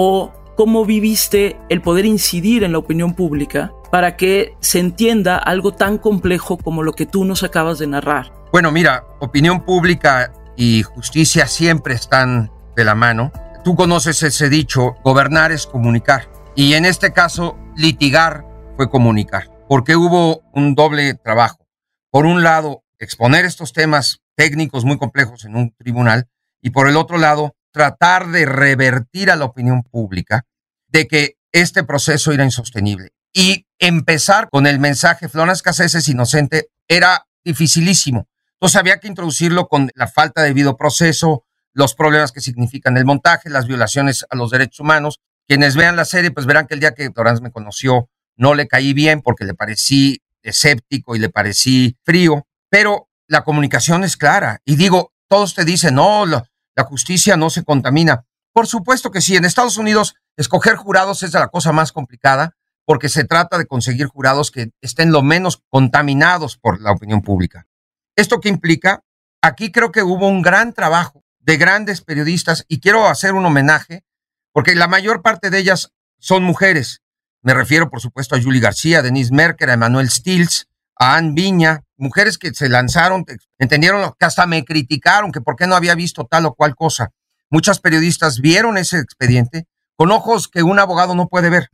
o 0.00 0.32
cómo 0.56 0.84
viviste 0.84 1.58
el 1.68 1.82
poder 1.82 2.04
incidir 2.04 2.62
en 2.62 2.70
la 2.70 2.78
opinión 2.78 3.14
pública 3.14 3.72
para 3.90 4.16
que 4.16 4.54
se 4.60 4.78
entienda 4.78 5.36
algo 5.36 5.72
tan 5.72 5.98
complejo 5.98 6.56
como 6.56 6.84
lo 6.84 6.92
que 6.92 7.04
tú 7.04 7.24
nos 7.24 7.42
acabas 7.42 7.80
de 7.80 7.88
narrar. 7.88 8.32
Bueno, 8.52 8.70
mira, 8.70 9.04
opinión 9.18 9.64
pública 9.64 10.32
y 10.56 10.84
justicia 10.84 11.48
siempre 11.48 11.94
están 11.94 12.52
de 12.76 12.84
la 12.84 12.94
mano. 12.94 13.32
Tú 13.64 13.74
conoces 13.74 14.22
ese 14.22 14.48
dicho, 14.48 14.94
gobernar 15.02 15.50
es 15.50 15.66
comunicar. 15.66 16.30
Y 16.54 16.74
en 16.74 16.84
este 16.84 17.12
caso, 17.12 17.58
litigar 17.76 18.44
fue 18.76 18.88
comunicar, 18.90 19.50
porque 19.68 19.96
hubo 19.96 20.42
un 20.52 20.76
doble 20.76 21.14
trabajo. 21.14 21.66
Por 22.12 22.24
un 22.24 22.44
lado, 22.44 22.84
exponer 23.00 23.44
estos 23.44 23.72
temas 23.72 24.20
técnicos 24.36 24.84
muy 24.84 24.96
complejos 24.96 25.44
en 25.44 25.56
un 25.56 25.74
tribunal 25.76 26.28
y 26.62 26.70
por 26.70 26.88
el 26.88 26.96
otro 26.96 27.18
lado, 27.18 27.56
tratar 27.72 28.28
de 28.28 28.46
revertir 28.46 29.30
a 29.30 29.36
la 29.36 29.44
opinión 29.44 29.82
pública 29.82 30.44
de 30.88 31.06
que 31.06 31.36
este 31.52 31.84
proceso 31.84 32.32
era 32.32 32.44
insostenible. 32.44 33.10
Y 33.32 33.66
empezar 33.78 34.48
con 34.50 34.66
el 34.66 34.78
mensaje 34.78 35.28
Florence 35.28 35.62
Cassés 35.62 35.94
es 35.94 36.08
inocente 36.08 36.70
era 36.88 37.26
dificilísimo. 37.44 38.26
Entonces 38.54 38.76
había 38.76 38.98
que 38.98 39.08
introducirlo 39.08 39.68
con 39.68 39.90
la 39.94 40.08
falta 40.08 40.42
de 40.42 40.48
debido 40.48 40.76
proceso, 40.76 41.44
los 41.72 41.94
problemas 41.94 42.32
que 42.32 42.40
significan 42.40 42.96
el 42.96 43.04
montaje, 43.04 43.50
las 43.50 43.66
violaciones 43.66 44.26
a 44.30 44.36
los 44.36 44.50
derechos 44.50 44.80
humanos. 44.80 45.20
Quienes 45.46 45.76
vean 45.76 45.96
la 45.96 46.04
serie, 46.04 46.30
pues 46.30 46.46
verán 46.46 46.66
que 46.66 46.74
el 46.74 46.80
día 46.80 46.94
que 46.94 47.10
Florence 47.10 47.42
me 47.42 47.52
conoció 47.52 48.10
no 48.36 48.54
le 48.54 48.66
caí 48.66 48.94
bien 48.94 49.22
porque 49.22 49.44
le 49.44 49.54
parecí 49.54 50.22
escéptico 50.42 51.14
y 51.14 51.18
le 51.18 51.28
parecí 51.28 51.96
frío, 52.04 52.46
pero 52.68 53.08
la 53.26 53.44
comunicación 53.44 54.04
es 54.04 54.16
clara. 54.16 54.60
Y 54.64 54.76
digo, 54.76 55.12
todos 55.28 55.54
te 55.54 55.64
dicen, 55.64 55.96
no, 55.96 56.26
lo, 56.26 56.46
la 56.78 56.84
justicia 56.84 57.36
no 57.36 57.50
se 57.50 57.64
contamina. 57.64 58.24
Por 58.52 58.68
supuesto 58.68 59.10
que 59.10 59.20
sí, 59.20 59.34
en 59.34 59.44
Estados 59.44 59.78
Unidos 59.78 60.14
escoger 60.36 60.76
jurados 60.76 61.24
es 61.24 61.32
la 61.32 61.48
cosa 61.48 61.72
más 61.72 61.90
complicada 61.90 62.54
porque 62.84 63.08
se 63.08 63.24
trata 63.24 63.58
de 63.58 63.66
conseguir 63.66 64.06
jurados 64.06 64.52
que 64.52 64.70
estén 64.80 65.10
lo 65.10 65.22
menos 65.22 65.60
contaminados 65.70 66.56
por 66.56 66.80
la 66.80 66.92
opinión 66.92 67.20
pública. 67.20 67.66
¿Esto 68.14 68.38
qué 68.38 68.48
implica? 68.48 69.02
Aquí 69.42 69.72
creo 69.72 69.90
que 69.90 70.04
hubo 70.04 70.28
un 70.28 70.40
gran 70.40 70.72
trabajo 70.72 71.24
de 71.40 71.56
grandes 71.56 72.00
periodistas 72.00 72.64
y 72.68 72.78
quiero 72.78 73.08
hacer 73.08 73.34
un 73.34 73.44
homenaje 73.44 74.04
porque 74.52 74.76
la 74.76 74.86
mayor 74.86 75.20
parte 75.20 75.50
de 75.50 75.58
ellas 75.58 75.92
son 76.20 76.44
mujeres. 76.44 77.02
Me 77.42 77.54
refiero, 77.54 77.90
por 77.90 78.00
supuesto, 78.00 78.36
a 78.36 78.40
Julie 78.40 78.60
García, 78.60 79.02
Denise 79.02 79.34
Merker, 79.34 79.70
a 79.70 79.74
Emanuel 79.74 80.10
Stills, 80.10 80.67
a 80.98 81.16
Ann 81.16 81.34
Viña, 81.34 81.84
mujeres 81.96 82.38
que 82.38 82.52
se 82.52 82.68
lanzaron, 82.68 83.24
entendieron 83.58 84.12
que 84.18 84.26
hasta 84.26 84.46
me 84.46 84.64
criticaron 84.64 85.32
que 85.32 85.40
por 85.40 85.56
qué 85.56 85.66
no 85.66 85.76
había 85.76 85.94
visto 85.94 86.26
tal 86.26 86.46
o 86.46 86.54
cual 86.54 86.74
cosa. 86.74 87.10
Muchas 87.50 87.80
periodistas 87.80 88.40
vieron 88.40 88.76
ese 88.76 88.98
expediente 88.98 89.66
con 89.96 90.10
ojos 90.10 90.48
que 90.48 90.62
un 90.62 90.78
abogado 90.78 91.14
no 91.14 91.28
puede 91.28 91.50
ver. 91.50 91.70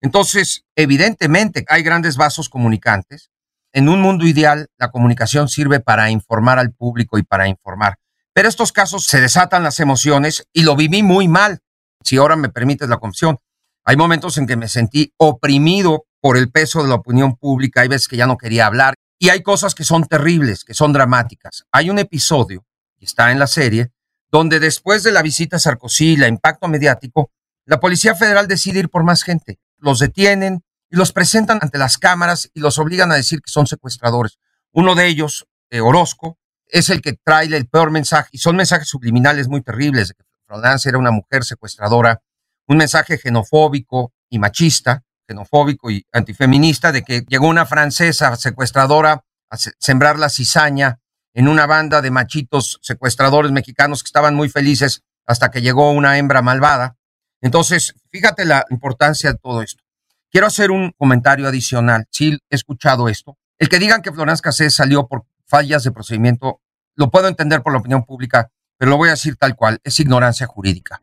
Entonces, 0.00 0.64
evidentemente, 0.76 1.64
hay 1.68 1.82
grandes 1.82 2.16
vasos 2.16 2.48
comunicantes. 2.48 3.30
En 3.72 3.88
un 3.88 4.00
mundo 4.00 4.26
ideal, 4.26 4.68
la 4.76 4.90
comunicación 4.90 5.48
sirve 5.48 5.80
para 5.80 6.10
informar 6.10 6.58
al 6.58 6.72
público 6.72 7.18
y 7.18 7.22
para 7.22 7.48
informar. 7.48 7.98
Pero 8.32 8.48
estos 8.48 8.70
casos 8.70 9.06
se 9.06 9.20
desatan 9.20 9.62
las 9.62 9.80
emociones 9.80 10.46
y 10.52 10.62
lo 10.62 10.76
viví 10.76 11.02
muy 11.02 11.26
mal. 11.26 11.60
Si 12.02 12.16
ahora 12.16 12.36
me 12.36 12.50
permites 12.50 12.88
la 12.88 12.98
confesión, 12.98 13.38
hay 13.84 13.96
momentos 13.96 14.38
en 14.38 14.46
que 14.46 14.56
me 14.56 14.68
sentí 14.68 15.12
oprimido 15.18 16.06
por 16.20 16.36
el 16.38 16.50
peso 16.50 16.82
de 16.82 16.88
la 16.88 16.94
opinión 16.94 17.36
pública. 17.36 17.82
Hay 17.82 17.88
veces 17.88 18.08
que 18.08 18.16
ya 18.16 18.26
no 18.26 18.38
quería 18.38 18.66
hablar 18.66 18.94
y 19.18 19.28
hay 19.28 19.42
cosas 19.42 19.74
que 19.74 19.84
son 19.84 20.04
terribles, 20.04 20.64
que 20.64 20.74
son 20.74 20.92
dramáticas. 20.92 21.64
Hay 21.70 21.90
un 21.90 21.98
episodio, 21.98 22.64
que 22.98 23.04
está 23.04 23.30
en 23.30 23.38
la 23.38 23.46
serie, 23.46 23.90
donde 24.30 24.58
después 24.58 25.02
de 25.02 25.12
la 25.12 25.22
visita 25.22 25.56
a 25.56 25.60
Sarkozy 25.60 26.14
y 26.14 26.14
el 26.14 26.28
impacto 26.28 26.66
mediático, 26.66 27.30
la 27.66 27.78
Policía 27.78 28.14
Federal 28.14 28.48
decide 28.48 28.80
ir 28.80 28.88
por 28.88 29.04
más 29.04 29.22
gente. 29.22 29.58
Los 29.78 29.98
detienen 29.98 30.64
y 30.90 30.96
los 30.96 31.12
presentan 31.12 31.58
ante 31.60 31.78
las 31.78 31.98
cámaras 31.98 32.50
y 32.54 32.60
los 32.60 32.78
obligan 32.78 33.12
a 33.12 33.16
decir 33.16 33.40
que 33.40 33.52
son 33.52 33.66
secuestradores. 33.66 34.38
Uno 34.72 34.94
de 34.94 35.06
ellos, 35.06 35.46
eh, 35.70 35.80
Orozco, 35.80 36.38
es 36.66 36.88
el 36.90 37.02
que 37.02 37.12
trae 37.12 37.46
el 37.46 37.68
peor 37.68 37.90
mensaje 37.90 38.30
y 38.32 38.38
son 38.38 38.56
mensajes 38.56 38.88
subliminales 38.88 39.48
muy 39.48 39.62
terribles 39.62 40.08
de 40.08 40.14
que 40.14 40.24
Florence 40.46 40.88
era 40.88 40.98
una 40.98 41.10
mujer 41.10 41.44
secuestradora, 41.44 42.22
un 42.66 42.76
mensaje 42.76 43.18
xenofóbico 43.18 44.12
y 44.30 44.38
machista, 44.38 45.04
xenofóbico 45.26 45.90
y 45.90 46.06
antifeminista 46.12 46.92
de 46.92 47.02
que 47.02 47.24
llegó 47.28 47.48
una 47.48 47.66
francesa 47.66 48.34
secuestradora 48.36 49.24
a 49.50 49.56
sembrar 49.56 50.18
la 50.18 50.28
cizaña 50.28 51.00
en 51.34 51.48
una 51.48 51.66
banda 51.66 52.00
de 52.00 52.10
machitos 52.10 52.78
secuestradores 52.82 53.52
mexicanos 53.52 54.02
que 54.02 54.08
estaban 54.08 54.34
muy 54.34 54.48
felices 54.48 55.02
hasta 55.26 55.50
que 55.50 55.62
llegó 55.62 55.90
una 55.90 56.18
hembra 56.18 56.42
malvada. 56.42 56.96
Entonces, 57.40 57.94
fíjate 58.10 58.44
la 58.44 58.64
importancia 58.70 59.32
de 59.32 59.38
todo 59.38 59.62
esto. 59.62 59.82
Quiero 60.30 60.46
hacer 60.46 60.70
un 60.70 60.92
comentario 60.96 61.46
adicional. 61.46 62.06
Sí, 62.10 62.38
he 62.50 62.54
escuchado 62.54 63.08
esto. 63.08 63.36
El 63.58 63.68
que 63.68 63.78
digan 63.78 64.02
que 64.02 64.12
Florence 64.12 64.42
Cassés 64.42 64.74
salió 64.74 65.06
por 65.06 65.26
fallas 65.46 65.84
de 65.84 65.92
procedimiento, 65.92 66.60
lo 66.96 67.10
puedo 67.10 67.28
entender 67.28 67.62
por 67.62 67.72
la 67.72 67.78
opinión 67.78 68.04
pública, 68.04 68.50
pero 68.76 68.90
lo 68.90 68.96
voy 68.96 69.08
a 69.08 69.12
decir 69.12 69.36
tal 69.36 69.54
cual, 69.54 69.78
es 69.84 69.98
ignorancia 70.00 70.46
jurídica. 70.46 71.02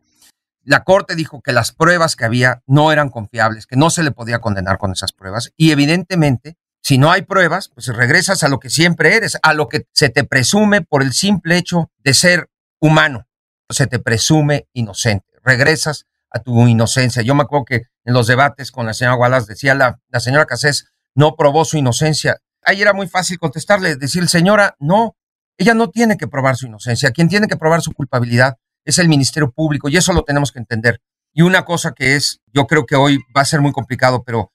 La 0.64 0.84
Corte 0.84 1.16
dijo 1.16 1.42
que 1.42 1.54
las 1.54 1.72
pruebas 1.72 2.16
que 2.16 2.26
había 2.26 2.62
no 2.68 2.92
eran 2.92 3.10
confiables, 3.10 3.66
que 3.66 3.76
no 3.76 3.90
se 3.90 4.04
le 4.04 4.12
podía 4.12 4.40
condenar 4.40 4.78
con 4.78 4.92
esas 4.92 5.12
pruebas. 5.12 5.52
Y 5.58 5.72
evidentemente, 5.72 6.58
si 6.84 6.98
no 6.98 7.12
hay 7.12 7.24
pruebas, 7.24 7.70
pues 7.70 7.88
regresas 7.88 8.44
a 8.44 8.48
lo 8.48 8.60
que 8.60 8.70
siempre 8.70 9.16
eres, 9.16 9.38
a 9.42 9.54
lo 9.54 9.68
que 9.68 9.86
se 9.92 10.10
te 10.10 10.24
presume 10.24 10.82
por 10.82 11.02
el 11.02 11.14
simple 11.14 11.58
hecho 11.58 11.92
de 12.00 12.14
ser 12.14 12.50
humano. 12.80 13.28
Se 13.70 13.88
te 13.88 14.00
presume 14.00 14.68
inocente. 14.74 15.26
Regresas 15.44 16.06
a 16.30 16.40
tu 16.40 16.68
inocencia. 16.68 17.22
Yo 17.22 17.36
me 17.36 17.44
acuerdo 17.44 17.66
que 17.66 17.76
en 18.04 18.14
los 18.14 18.28
debates 18.28 18.72
con 18.72 18.86
la 18.86 18.94
señora 18.94 19.18
Wallace 19.18 19.48
decía 19.48 19.76
la, 19.76 20.00
la 20.10 20.20
señora 20.20 20.46
Casés 20.46 20.88
no 21.16 21.36
probó 21.36 21.66
su 21.66 21.78
inocencia. 21.78 22.38
Ahí 22.64 22.82
era 22.82 22.94
muy 22.94 23.08
fácil 23.08 23.40
contestarle, 23.40 23.96
decir, 23.96 24.28
señora, 24.30 24.76
no, 24.80 25.16
ella 25.58 25.74
no 25.74 25.90
tiene 25.90 26.18
que 26.18 26.28
probar 26.28 26.56
su 26.58 26.68
inocencia. 26.68 27.12
Quien 27.12 27.30
tiene 27.30 27.48
que 27.48 27.58
probar 27.58 27.82
su 27.82 27.92
culpabilidad 27.92 28.58
es 28.86 28.98
el 29.00 29.08
Ministerio 29.08 29.52
Público 29.52 29.90
y 29.90 29.98
eso 29.98 30.14
lo 30.14 30.24
tenemos 30.24 30.52
que 30.52 30.60
entender. 30.60 31.02
Y 31.34 31.44
una 31.44 31.64
cosa 31.64 31.94
que 31.94 32.16
es, 32.16 32.42
yo 32.48 32.68
creo 32.68 32.86
que 32.86 32.96
hoy 32.96 33.20
va 33.36 33.42
a 33.42 33.46
ser 33.46 33.62
muy 33.62 33.72
complicado, 33.72 34.24
pero 34.24 34.52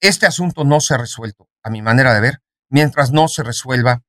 este 0.00 0.26
asunto 0.26 0.64
no 0.64 0.80
se 0.80 0.94
ha 0.94 0.98
resuelto, 0.98 1.48
a 1.62 1.70
mi 1.70 1.82
manera 1.82 2.14
de 2.14 2.20
ver, 2.20 2.38
mientras 2.68 3.12
no 3.12 3.28
se 3.28 3.42
resuelva 3.42 4.02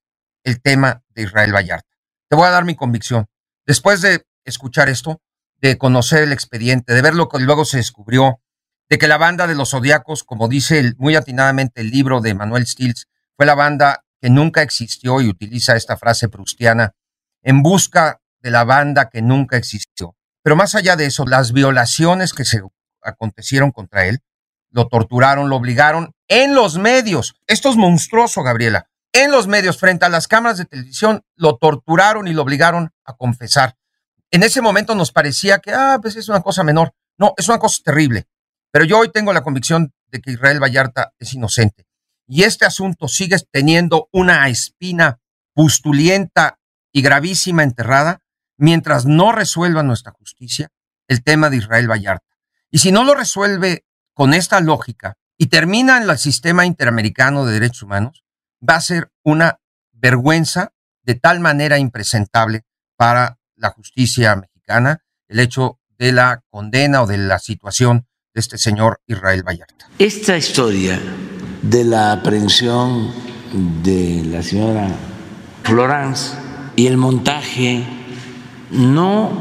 el 0.44 0.62
tema 0.62 1.04
de 1.10 1.24
Israel 1.24 1.54
Vallarta. 1.54 1.90
Te 2.30 2.36
voy 2.36 2.48
a 2.48 2.52
dar 2.52 2.66
mi 2.66 2.76
convicción. 2.76 3.28
Después 3.66 4.02
de 4.02 4.26
escuchar 4.46 4.90
esto, 4.90 5.22
de 5.58 5.78
conocer 5.78 6.24
el 6.24 6.34
expediente, 6.34 6.94
de 6.94 7.02
ver 7.02 7.16
lo 7.16 7.30
que 7.30 7.40
luego 7.40 7.64
se 7.66 7.78
descubrió, 7.78 8.42
de 8.90 8.98
que 8.98 9.08
la 9.08 9.18
banda 9.18 9.48
de 9.48 9.56
los 9.56 9.72
zodiacos, 9.72 10.24
como 10.24 10.48
dice 10.48 10.94
muy 10.98 11.16
atinadamente 11.16 11.82
el 11.82 11.90
libro 11.90 12.22
de 12.22 12.34
Manuel 12.34 12.68
Stills, 12.68 13.08
fue 13.36 13.46
la 13.46 13.56
banda 13.56 14.04
que 14.20 14.30
nunca 14.30 14.62
existió 14.62 15.22
y 15.22 15.30
utiliza 15.30 15.76
esta 15.76 15.98
frase 15.98 16.30
prustiana, 16.30 16.94
en 17.42 17.62
busca 17.62 18.20
de 18.44 18.52
la 18.52 18.66
banda 18.66 19.10
que 19.10 19.24
nunca 19.24 19.58
existió. 19.58 20.16
Pero 20.44 20.56
más 20.56 20.76
allá 20.76 20.96
de 20.96 21.06
eso, 21.06 21.26
las 21.26 21.54
violaciones 21.54 22.34
que 22.34 22.46
se 22.46 22.62
acontecieron 23.02 23.72
contra 23.72 24.06
él, 24.06 24.20
lo 24.70 24.88
torturaron, 24.88 25.50
lo 25.50 25.56
obligaron 25.56 26.14
en 26.28 26.54
los 26.54 26.78
medios. 26.78 27.36
Esto 27.48 27.70
es 27.70 27.78
monstruoso, 27.78 28.44
Gabriela. 28.44 28.90
En 29.14 29.32
los 29.32 29.48
medios, 29.48 29.78
frente 29.78 30.06
a 30.06 30.10
las 30.10 30.28
cámaras 30.28 30.58
de 30.58 30.66
televisión, 30.66 31.24
lo 31.36 31.58
torturaron 31.58 32.28
y 32.28 32.34
lo 32.34 32.42
obligaron 32.42 32.92
a 33.06 33.14
confesar. 33.14 33.78
En 34.32 34.44
ese 34.44 34.62
momento 34.62 34.96
nos 34.96 35.12
parecía 35.12 35.60
que, 35.60 35.72
ah, 35.72 36.00
pues 36.02 36.16
es 36.16 36.28
una 36.28 36.42
cosa 36.42 36.64
menor. 36.64 36.94
No, 37.18 37.34
es 37.38 37.48
una 37.48 37.60
cosa 37.60 37.82
terrible. 37.86 38.28
Pero 38.72 38.86
yo 38.86 38.98
hoy 38.98 39.12
tengo 39.12 39.32
la 39.32 39.44
convicción 39.44 39.94
de 40.08 40.20
que 40.20 40.32
Israel 40.32 40.62
Vallarta 40.62 41.14
es 41.20 41.34
inocente. 41.34 41.86
Y 42.28 42.44
este 42.44 42.66
asunto 42.66 43.08
sigue 43.08 43.38
teniendo 43.52 44.10
una 44.12 44.50
espina 44.50 45.20
pustulienta 45.54 46.60
y 46.92 47.04
gravísima 47.04 47.62
enterrada 47.62 48.23
mientras 48.58 49.06
no 49.06 49.32
resuelva 49.32 49.84
nuestra 49.84 50.12
justicia 50.12 50.70
el 51.08 51.24
tema 51.24 51.50
de 51.50 51.58
Israel 51.58 51.90
Vallarta. 51.90 52.26
Y 52.72 52.80
si 52.80 52.92
no 52.92 53.04
lo 53.04 53.14
resuelve 53.14 53.86
con 54.14 54.34
esta 54.34 54.60
lógica 54.60 55.16
y 55.38 55.48
termina 55.48 55.98
en 55.98 56.10
el 56.10 56.18
sistema 56.18 56.66
interamericano 56.66 57.46
de 57.46 57.54
derechos 57.54 57.84
humanos, 57.84 58.24
va 58.68 58.76
a 58.76 58.82
ser 58.82 59.12
una 59.24 59.60
vergüenza 59.92 60.74
de 61.04 61.16
tal 61.16 61.40
manera 61.40 61.78
impresentable 61.78 62.64
para 62.96 63.38
la 63.56 63.70
justicia 63.70 64.36
mexicana 64.36 65.04
el 65.28 65.40
hecho 65.40 65.80
de 65.98 66.12
la 66.12 66.44
condena 66.50 67.04
o 67.04 67.08
de 67.08 67.18
la 67.18 67.40
situación 67.40 68.08
de 68.34 68.42
este 68.42 68.58
señor 68.58 69.02
Israel 69.08 69.44
Vallarta. 69.44 69.88
Esta 70.00 70.38
historia 70.38 71.00
de 71.62 71.84
la 71.84 72.14
aprehensión 72.14 73.14
de 73.84 74.24
la 74.26 74.42
señora 74.42 74.88
Florence 75.64 76.36
y 76.76 76.88
el 76.88 76.98
montaje 76.98 78.03
no 78.74 79.32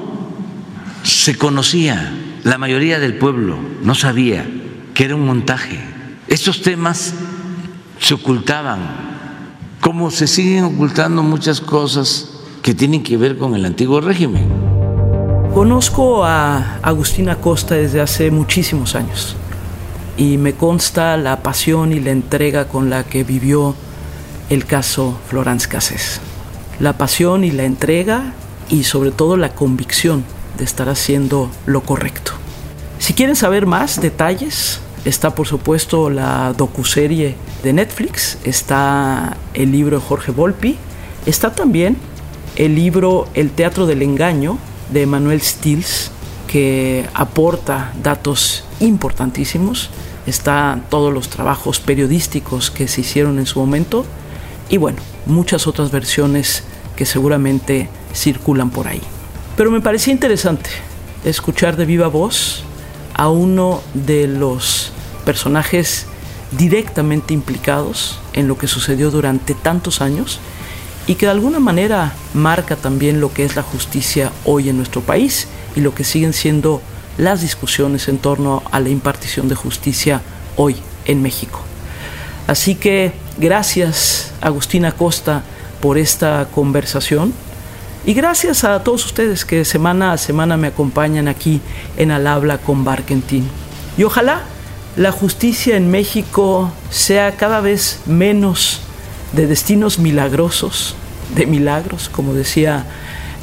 se 1.03 1.37
conocía. 1.37 2.13
La 2.45 2.59
mayoría 2.59 2.99
del 2.99 3.19
pueblo 3.19 3.57
no 3.83 3.95
sabía 3.95 4.47
que 4.95 5.05
era 5.05 5.15
un 5.15 5.27
montaje. 5.27 5.81
Estos 6.29 6.63
temas 6.63 7.15
se 7.99 8.15
ocultaban, 8.15 8.81
como 9.81 10.11
se 10.11 10.27
siguen 10.27 10.65
ocultando 10.65 11.23
muchas 11.23 11.61
cosas 11.61 12.31
que 12.63 12.75
tienen 12.75 13.03
que 13.03 13.17
ver 13.17 13.37
con 13.39 13.55
el 13.55 13.65
antiguo 13.65 14.01
régimen. 14.01 14.49
Conozco 15.55 16.25
a 16.25 16.79
Agustina 16.83 17.37
Costa 17.37 17.75
desde 17.75 18.01
hace 18.01 18.31
muchísimos 18.31 18.95
años 18.95 19.37
y 20.17 20.37
me 20.39 20.55
consta 20.55 21.17
la 21.17 21.43
pasión 21.43 21.93
y 21.93 22.01
la 22.01 22.11
entrega 22.11 22.69
con 22.69 22.91
la 22.91 23.05
que 23.05 23.25
vivió 23.25 23.75
el 24.49 24.65
caso 24.65 25.19
Florence 25.29 25.69
Cassés. 25.69 26.21
La 26.81 26.95
pasión 26.95 27.45
y 27.45 27.51
la 27.51 27.65
entrega 27.65 28.35
y 28.73 28.85
sobre 28.85 29.11
todo 29.11 29.37
la 29.37 29.55
convicción 29.55 30.25
de 30.57 30.65
estar 30.65 30.89
haciendo 30.89 31.51
lo 31.67 31.83
correcto. 31.83 32.33
Si 32.99 33.13
quieren 33.13 33.37
saber 33.37 33.67
más 33.67 34.01
detalles, 34.01 34.81
está 35.05 35.35
por 35.35 35.47
supuesto 35.47 36.09
la 36.09 36.55
docuserie 36.55 37.37
de 37.63 37.73
Netflix, 37.75 38.39
está 38.45 39.37
el 39.53 39.71
libro 39.73 39.99
de 39.99 40.05
Jorge 40.05 40.33
Volpi, 40.33 40.79
está 41.27 41.53
también 41.55 41.99
el 42.57 42.75
libro 42.75 43.29
El 43.35 43.51
Teatro 43.51 43.87
del 43.87 44.01
Engaño 44.03 44.57
de 44.91 45.05
Manuel 45.05 45.43
Stills, 45.43 46.11
que 46.47 47.07
aporta 47.13 47.93
datos 48.03 48.65
importantísimos. 48.81 49.91
Están 50.27 50.85
todos 50.89 51.13
los 51.13 51.29
trabajos 51.29 51.79
periodísticos 51.81 52.71
que 52.71 52.89
se 52.89 53.03
hicieron 53.03 53.39
en 53.39 53.47
su 53.47 53.59
momento 53.59 54.07
y 54.71 54.79
bueno, 54.79 54.99
muchas 55.27 55.67
otras 55.67 55.91
versiones 55.91 56.63
que 56.97 57.05
seguramente 57.05 57.89
circulan 58.15 58.71
por 58.71 58.89
ahí. 58.89 59.03
Pero 59.57 59.71
me 59.71 59.81
parecía 59.81 60.13
interesante 60.13 60.71
escuchar 61.25 61.77
de 61.77 61.85
viva 61.85 62.09
voz 62.09 62.65
a 63.15 63.29
uno 63.29 63.83
de 63.95 64.27
los 64.27 64.93
personajes 65.25 66.07
directamente 66.53 67.35
implicados 67.35 68.19
en 68.33 68.49
lo 68.49 68.59
que 68.59 68.67
sucedió 68.67 69.11
durante 69.11 69.55
tantos 69.55 70.01
años 70.01 70.41
y 71.07 71.17
que 71.17 71.27
de 71.27 71.33
alguna 71.33 71.61
manera 71.61 72.13
marca 72.35 72.77
también 72.77 73.21
lo 73.21 73.33
que 73.33 73.45
es 73.45 73.57
la 73.57 73.63
justicia 73.63 74.33
hoy 74.45 74.69
en 74.69 74.77
nuestro 74.77 75.01
país 75.01 75.49
y 75.75 75.81
lo 75.81 75.95
que 75.95 76.05
siguen 76.05 76.33
siendo 76.33 76.81
las 77.19 77.41
discusiones 77.41 78.09
en 78.09 78.19
torno 78.19 78.63
a 78.71 78.81
la 78.81 78.89
impartición 78.89 79.49
de 79.49 79.55
justicia 79.55 80.23
hoy 80.57 80.77
en 81.05 81.23
México. 81.23 81.61
Así 82.47 82.75
que 82.75 83.13
gracias 83.39 84.33
Agustina 84.41 84.93
Costa 84.93 85.43
por 85.81 85.99
esta 85.99 86.49
conversación 86.55 87.33
y 88.05 88.15
gracias 88.15 88.65
a 88.65 88.83
todos 88.83 89.05
ustedes 89.07 89.45
que 89.45 89.65
semana 89.65 90.13
a 90.13 90.19
semana 90.19 90.57
me 90.57 90.67
acompañan 90.67 91.29
aquí 91.29 91.61
en 91.97 92.11
Al 92.11 92.27
Habla 92.27 92.59
con 92.59 92.85
Barkentin. 92.85 93.49
Y 93.97 94.03
ojalá 94.03 94.43
la 94.97 95.13
justicia 95.13 95.77
en 95.77 95.91
México 95.91 96.73
sea 96.91 97.37
cada 97.37 97.61
vez 97.61 98.01
menos 98.07 98.81
de 99.33 99.47
destinos 99.47 99.99
milagrosos, 99.99 100.97
de 101.37 101.47
milagros, 101.47 102.09
como 102.09 102.35
decía 102.35 102.87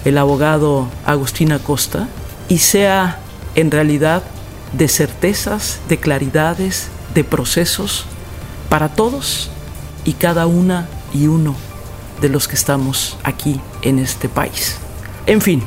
el 0.03 0.18
abogado 0.18 0.89
Agustín 1.05 1.53
Acosta, 1.53 2.07
y 2.49 2.57
sea 2.57 3.20
en 3.55 3.72
realidad 3.72 4.24
de 4.74 4.88
certezas, 4.89 5.80
de 5.88 5.97
claridades, 5.97 6.89
de 7.14 7.24
procesos 7.24 8.05
para 8.68 8.89
todos 8.89 9.51
y 10.03 10.14
cada 10.14 10.47
una 10.47 10.88
y 11.14 11.28
uno 11.28 11.55
de 12.22 12.30
los 12.30 12.47
que 12.47 12.55
estamos 12.55 13.18
aquí 13.24 13.62
en 13.82 13.99
este 13.99 14.30
país. 14.30 14.77
En 15.25 15.41
fin, 15.41 15.63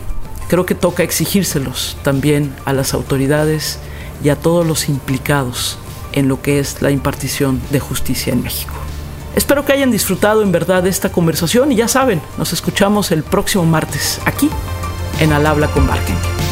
creo 0.49 0.67
que 0.67 0.75
toca 0.75 1.03
exigírselos 1.03 1.97
también 2.03 2.55
a 2.65 2.73
las 2.73 2.95
autoridades 2.95 3.79
y 4.23 4.29
a 4.29 4.37
todos 4.37 4.67
los 4.67 4.89
implicados 4.89 5.79
en 6.13 6.29
lo 6.29 6.43
que 6.43 6.59
es 6.59 6.83
la 6.83 6.91
impartición 6.91 7.61
de 7.71 7.81
justicia 7.81 8.33
en 8.33 8.43
México. 8.43 8.75
Espero 9.35 9.65
que 9.65 9.73
hayan 9.73 9.91
disfrutado 9.91 10.43
en 10.43 10.53
verdad 10.53 10.87
esta 10.87 11.11
conversación 11.11 11.73
y 11.73 11.77
ya 11.77 11.89
saben, 11.89 12.21
nos 12.37 12.53
escuchamos 12.53 13.13
el 13.13 13.23
próximo 13.23 13.65
martes 13.65 14.21
aquí 14.27 14.51
en 15.21 15.33
Al 15.33 15.47
Habla 15.47 15.69
con 15.69 15.87
Barken. 15.87 16.52